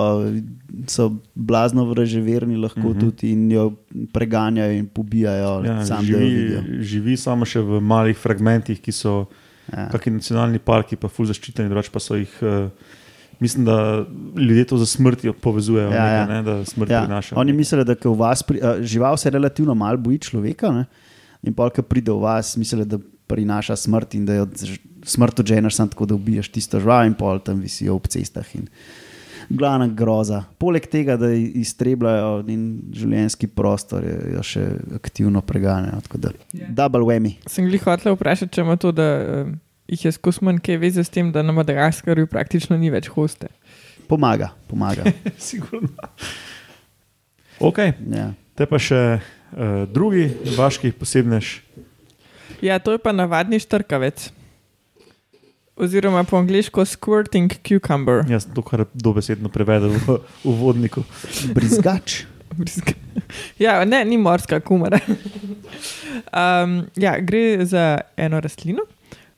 so 0.92 1.14
blazno 1.36 1.86
vraževerni, 1.86 2.58
lahko 2.58 2.80
Mhm. 2.80 2.90
-huh. 2.90 3.00
tudi 3.00 3.32
in 3.32 3.52
jo 3.52 3.74
preganjajo 4.14 4.72
in 4.72 4.86
pobijajo, 4.88 5.64
Ja, 5.66 5.86
sam 5.86 6.06
živi, 6.06 6.82
živi 6.82 7.18
samo 7.18 7.46
še 7.46 7.62
v 7.62 7.80
malih 7.82 8.18
fragmentih, 8.18 8.82
ki 8.82 8.92
so 8.92 9.26
Ja. 9.74 9.88
kakšni 9.90 10.20
nacionalni 10.20 10.60
parki, 10.60 10.96
pa 10.96 11.10
ful 11.10 11.26
zaščiteni, 11.26 11.70
drugače 11.72 11.90
pa 11.92 12.00
so 12.00 12.16
jih. 12.20 12.36
Uh, 12.42 12.70
mislim, 13.40 13.66
da 13.66 14.06
ljudje 14.38 14.66
to 14.66 14.78
za 14.78 14.86
smrtjo 14.86 15.34
povezujejo, 15.34 15.90
Ja, 15.92 16.06
ja. 16.08 16.22
nekaj, 16.22 16.36
ne, 16.36 16.44
da 16.44 16.66
smrt 16.66 16.90
Ja, 16.90 17.02
prinaša. 17.04 17.36
oni 17.36 17.54
mislijo, 17.54 17.84
da 17.84 17.96
v 18.04 18.14
vas, 18.16 18.44
pri, 18.44 18.62
uh, 18.62 18.80
žival 18.82 19.18
se 19.18 19.30
relativno 19.30 19.74
malo 19.76 19.98
boji 19.98 20.20
človeka, 20.20 20.72
ne? 20.72 20.86
in 21.44 21.54
pa, 21.54 21.68
ki 21.70 21.84
pride 21.84 22.12
v 22.12 22.22
vas, 22.24 22.56
mislijo, 22.58 22.86
da 22.86 22.98
prinaša 23.28 23.76
smrt 23.76 24.16
in 24.16 24.26
da 24.26 24.34
jo 24.40 24.48
smrt 25.04 25.40
odženeš, 25.40 25.76
samo 25.76 25.90
tako, 25.92 26.06
da 26.06 26.16
ubiješ 26.16 26.50
tisto 26.50 26.80
žival 26.80 27.06
in 27.06 27.14
pol 27.14 27.40
tam 27.40 27.60
visijo 27.62 27.96
ob 27.96 28.08
cestah. 28.08 28.48
In 28.56 28.70
glavna 29.50 29.88
groza. 29.88 30.44
Poleg 30.58 30.88
tega, 30.92 31.18
da 31.20 31.30
iztrebljajo 31.34 32.44
in 32.52 32.66
življenjski 32.96 33.50
prostor, 33.52 34.06
je, 34.06 34.16
jo 34.36 34.44
še 34.46 34.66
aktivno 34.98 35.42
preganjajo. 35.46 36.02
tako 36.08 36.22
da 36.26 36.34
Double 36.52 37.06
whammy. 37.06 37.36
Sem 37.50 37.70
jih 37.70 37.84
hotel 37.86 38.16
vprašati, 38.16 38.54
če 38.56 38.66
ima 38.66 38.78
to, 38.82 38.92
da 38.96 39.10
um, 39.44 39.56
jih 39.92 40.06
je 40.08 40.16
skozi 40.16 40.46
manj 40.46 40.62
kaj 40.66 40.80
veze 40.82 41.04
s 41.04 41.14
tem, 41.14 41.32
da 41.32 41.44
na 41.46 41.56
Madagaskarju 41.56 42.30
praktično 42.32 42.78
ni 42.78 42.92
več 42.94 43.10
hoste. 43.14 43.52
Pomaga, 44.08 44.52
pomaga. 44.70 45.10
Sigurno. 45.50 45.90
Okay. 47.60 47.96
Ja. 48.12 48.32
Te 48.56 48.68
pa 48.70 48.80
še 48.80 49.02
uh, 49.18 49.84
drugi 49.92 50.30
vaški 50.56 50.94
posebnež. 50.96 51.60
Ja, 52.64 52.80
to 52.80 52.96
je 52.96 53.02
pa 53.02 53.12
navadni 53.16 53.60
štrkavec. 53.60 54.30
Oziroma 55.76 56.24
po 56.24 56.38
angliško 56.38 56.86
squirting 56.86 57.52
cucumber. 57.68 58.24
Jaz 58.30 58.48
to 58.56 58.62
kar 58.64 58.86
dobesedno 58.94 59.50
prevedel 59.52 59.92
v 60.08 60.20
uvodniku. 60.48 61.04
Brizgač. 61.52 62.24
Ja, 63.60 63.82
ne, 63.84 64.00
ni 64.08 64.16
morska 64.18 64.62
kumara. 64.64 65.02
Um, 66.32 66.86
ja, 66.96 67.18
gre 67.20 67.66
za 67.66 68.00
eno 68.16 68.40
rastlino 68.40 68.86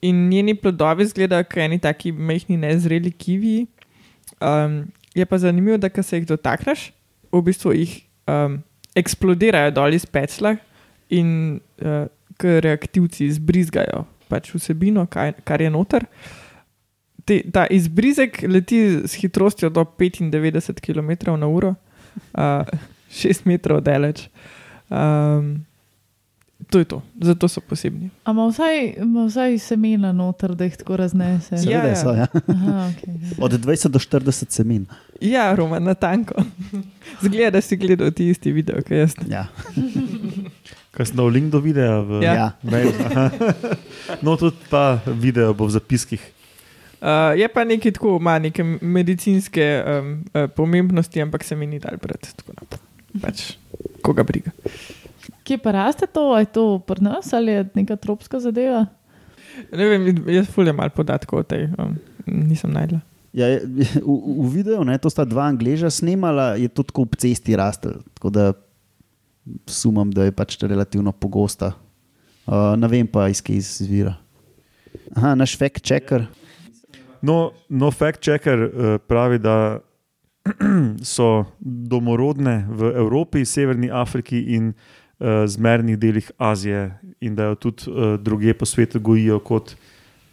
in 0.02 0.28
njeni 0.30 0.54
plodovi 0.56 1.08
izgledajo 1.08 1.47
kot 1.50 1.58
eni 1.63 1.80
taki 1.82 2.12
majhni, 2.12 2.58
nezreli 2.62 3.12
kivi. 3.12 3.65
Um, 4.38 4.84
je 5.15 5.26
pa 5.26 5.39
zanimivo, 5.41 5.78
da 5.78 5.89
se 6.04 6.19
jih 6.19 6.28
dotakneš, 6.28 6.91
v 7.32 7.41
bistvu 7.41 7.73
jih 7.73 7.95
um, 8.30 8.60
eksplodirajo 8.95 9.73
dol 9.73 9.97
iz 9.97 10.06
pecla 10.06 10.54
in 11.10 11.58
uh, 11.82 12.06
k 12.38 12.60
reaktivci 12.62 13.26
izbrizgajo 13.26 14.06
pač 14.29 14.51
vsebino, 14.55 15.05
kaj, 15.11 15.33
kar 15.47 15.61
je 15.61 15.71
noter. 15.73 16.07
Te, 17.27 17.41
ta 17.53 17.65
izbrizek 17.71 18.41
leti 18.47 18.81
s 19.07 19.17
hitrostjo 19.19 19.69
do 19.73 19.83
95 19.83 20.79
km/h, 20.83 21.73
uh, 21.73 22.77
6 23.11 23.47
metrov 23.49 23.81
daleč. 23.83 24.27
Um, 24.87 25.67
to 26.69 26.79
je 26.79 26.85
to, 26.85 27.01
zato 27.21 27.47
so 27.47 27.61
posebni. 27.61 28.09
Ampak 28.23 28.53
vsaj, 28.53 28.93
ima 28.97 29.25
vsaj 29.25 29.59
semena 29.59 30.11
noter, 30.11 30.55
da 30.55 30.63
jih 30.63 30.77
tako 30.77 30.97
raznese. 30.97 31.55
Ja, 31.55 31.61
Seveda 31.61 31.87
ja. 31.87 31.95
so. 31.95 32.13
Ja. 32.13 32.27
Aha, 32.47 32.91
okay. 32.91 33.13
Od 33.45 33.51
20 33.51 33.87
do 33.87 33.99
40 33.99 34.51
semen. 34.51 34.85
Ja, 35.21 35.55
Roma, 35.55 35.79
na 35.79 35.93
tanko. 35.93 36.35
Zgleda, 37.23 37.51
da 37.57 37.61
si 37.61 37.77
gledal 37.77 38.11
ti 38.11 38.29
isti 38.29 38.51
video, 38.51 38.81
kot 38.81 38.91
jaz. 38.91 39.15
Ja. 39.29 39.47
Kaj 40.97 41.12
sem 41.12 41.17
dal 41.19 41.29
link 41.29 41.51
do 41.53 41.62
videa? 41.62 42.01
V, 42.01 42.23
Ja. 42.25 42.33
Ja. 42.33 42.47
mail? 42.65 42.89
No, 44.25 44.33
tudi 44.33 44.57
ta 44.65 44.97
video 45.05 45.53
bo 45.53 45.69
v 45.69 45.77
zapiskih. 45.77 46.21
Uh, 46.97 47.38
je 47.38 47.45
pa 47.45 47.61
nekaj 47.61 47.93
tako, 47.93 48.17
ima 48.17 48.39
neke 48.41 48.65
medicinske 48.82 49.61
um, 49.86 50.26
uh, 50.34 50.49
pomembnosti, 50.49 51.22
ampak 51.22 51.45
se 51.45 51.53
mi 51.53 51.69
ni 51.69 51.78
dal 51.78 52.01
da 52.01 52.17
Pač, 53.22 53.53
koga 54.01 54.26
briga. 54.26 54.49
Kje 55.45 55.61
pa 55.61 55.72
raste 55.78 56.09
to? 56.09 56.34
A 56.34 56.41
Je 56.41 56.49
to 56.49 56.82
pri 56.82 57.05
nas 57.05 57.30
ali 57.34 57.53
je 57.53 57.69
neka 57.78 57.95
tropska 58.01 58.41
zadeva? 58.41 58.88
Ne 59.69 59.86
vem, 59.86 60.09
jaz 60.34 60.49
fulje 60.49 60.74
malo 60.74 60.89
podatkov 60.89 61.39
o 61.39 61.45
tej, 61.45 61.69
um, 61.78 61.93
nisem 62.26 62.74
najdla. 62.74 63.01
Ja, 63.38 63.45
v, 63.61 63.86
v 64.01 64.47
videu, 64.49 64.82
ne, 64.82 64.97
to 64.97 65.13
sta 65.13 65.22
dva 65.22 65.45
angleža 65.45 65.93
snemala, 65.93 66.57
je 66.57 66.69
to 66.74 66.82
tako 66.82 67.05
ob 67.05 67.13
cesti 67.22 67.53
rastel. 67.53 68.01
Tako 68.17 68.34
da 68.34 68.43
sumam, 69.68 70.12
da 70.12 70.28
je 70.28 70.32
pač 70.32 70.58
relativno 70.62 71.12
pogosta. 71.12 71.74
Uh, 72.48 72.76
ne 72.80 72.88
vem 72.88 73.08
pa, 73.08 73.28
iz 73.30 73.41
kje 73.43 73.60
izvira. 73.60 74.16
Aha, 75.16 75.36
naš 75.36 75.58
fact 75.60 75.84
checker. 75.84 76.28
No, 77.22 77.52
no 77.70 77.91
fact 77.91 78.24
checker 78.24 78.64
uh, 78.64 78.98
pravi, 79.08 79.39
da 79.39 79.80
so 81.04 81.45
domorodne 81.60 82.66
v 82.70 82.93
Evropi, 82.95 83.45
Severni 83.45 83.91
Afriki 83.91 84.39
in 84.56 84.72
uh, 84.72 85.43
zmernih 85.48 86.00
delih 86.00 86.32
Azije, 86.38 86.91
in 87.20 87.36
da 87.36 87.52
jo 87.52 87.56
tudi 87.56 87.91
uh, 87.91 88.16
druge 88.20 88.54
po 88.54 88.66
svetu 88.66 89.00
gojijo 89.00 89.39
kot, 89.39 89.76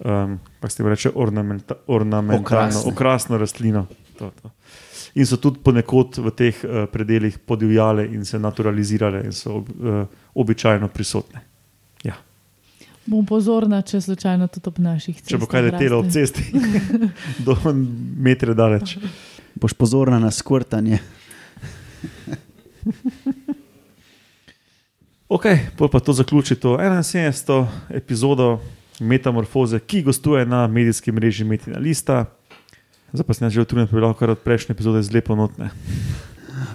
um, 0.05 0.39
kako 0.61 0.71
se 0.71 0.89
reče, 0.89 1.11
ornamenta, 1.15 1.75
ornamentalno, 1.87 2.69
Okrasne. 2.69 2.93
okrasno 2.93 3.39
rastlino. 3.39 3.87
To, 4.19 4.31
to. 4.43 4.51
In 5.15 5.27
so 5.27 5.39
tudi 5.39 5.61
ponekod 5.62 6.19
v 6.19 6.31
teh 6.35 6.62
uh, 6.65 6.85
predeljih 6.91 7.39
podivjale 7.47 8.07
in 8.11 8.25
se 8.25 8.39
naturalizirale, 8.39 9.23
in 9.29 9.33
so 9.33 9.61
ob, 9.61 9.69
uh, 9.79 10.01
običajno 10.35 10.89
prisotne. 10.89 11.45
Ja. 12.03 12.17
Bom 13.07 13.27
pozorna, 13.27 13.83
če 13.83 14.01
slučajno 14.01 14.49
tudi 14.51 14.73
ob 14.73 14.81
naših 14.83 15.21
cestah. 15.21 15.31
Če 15.31 15.39
bo 15.39 15.51
kaj 15.51 15.69
letelo 15.69 16.01
ob 16.03 16.11
cesti, 16.11 16.43
do 17.47 17.55
metre 18.19 18.57
daleč. 18.59 18.97
Boš 19.55 19.77
pozorna 19.79 20.19
na 20.19 20.33
skrtanje. 20.35 20.99
Ok, 25.29 25.47
pa 25.79 26.01
to 26.01 26.12
zaključi 26.12 26.55
to 26.55 26.77
71. 26.77 27.67
epizodo 27.91 28.61
Metamorfoze, 29.01 29.79
ki 29.79 30.03
gostuje 30.03 30.47
na 30.47 30.67
medijskem 30.67 31.15
mreži 31.15 31.45
Metina 31.45 31.79
Lista. 31.79 32.25
Zdaj 33.15 33.27
pa 33.27 33.35
sem 33.35 33.51
že 33.51 33.62
utrujen, 33.62 33.87
da 33.87 33.95
bi 33.95 34.03
lahko 34.03 34.19
kar 34.19 34.35
od 34.35 34.43
prejšnje 34.43 34.75
epizode 34.75 34.99
zlepo 35.07 35.37
notne. 35.39 35.71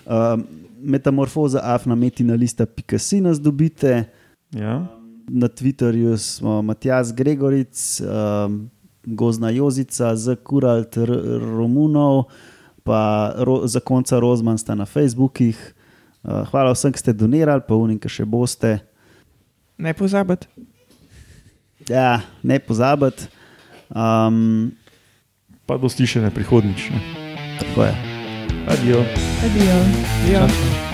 Uh, 0.08 0.40
metamorfoza 0.80 1.60
afna 1.60 1.96
metina 2.00 2.34
lista, 2.40 2.64
pika 2.64 2.96
si 2.96 3.20
nas 3.20 3.42
dobite. 3.44 4.08
Ja. 4.56 4.88
Na 5.28 5.52
Twitterju 5.52 6.16
smo 6.18 6.62
Matjas 6.62 7.12
Gregoric, 7.12 7.76
um, 8.00 8.70
Gozna 9.04 9.52
Jozica, 9.52 10.16
Zakuralt 10.16 10.96
Romunov, 11.44 12.32
pa 12.88 13.36
ro, 13.36 13.68
zakonca 13.68 14.20
Rozman 14.20 14.58
sta 14.58 14.80
na 14.80 14.88
Facebookih. 14.88 15.60
Uh, 16.24 16.48
hvala 16.48 16.72
vsem, 16.72 16.96
ki 16.96 17.04
ste 17.04 17.14
donirali, 17.14 17.68
pa 17.68 17.76
unim, 17.76 18.00
ki 18.00 18.08
še 18.08 18.24
boste. 18.24 18.78
Ne 19.76 19.92
pozabite. 19.92 20.48
Ja, 21.92 22.24
ne 22.44 22.64
pozabite. 22.64 23.28
Um, 23.92 24.72
Pa 25.70 25.78
do 25.78 25.86
slišanja 25.86 26.34
prihodnjič. 26.34 26.90
ne. 26.90 27.00
tako 27.62 27.84
je. 27.84 27.94
Adijo. 28.68 29.06
Adijo. 29.46 29.78
Čau, 30.34 30.48
čau. 30.50 30.89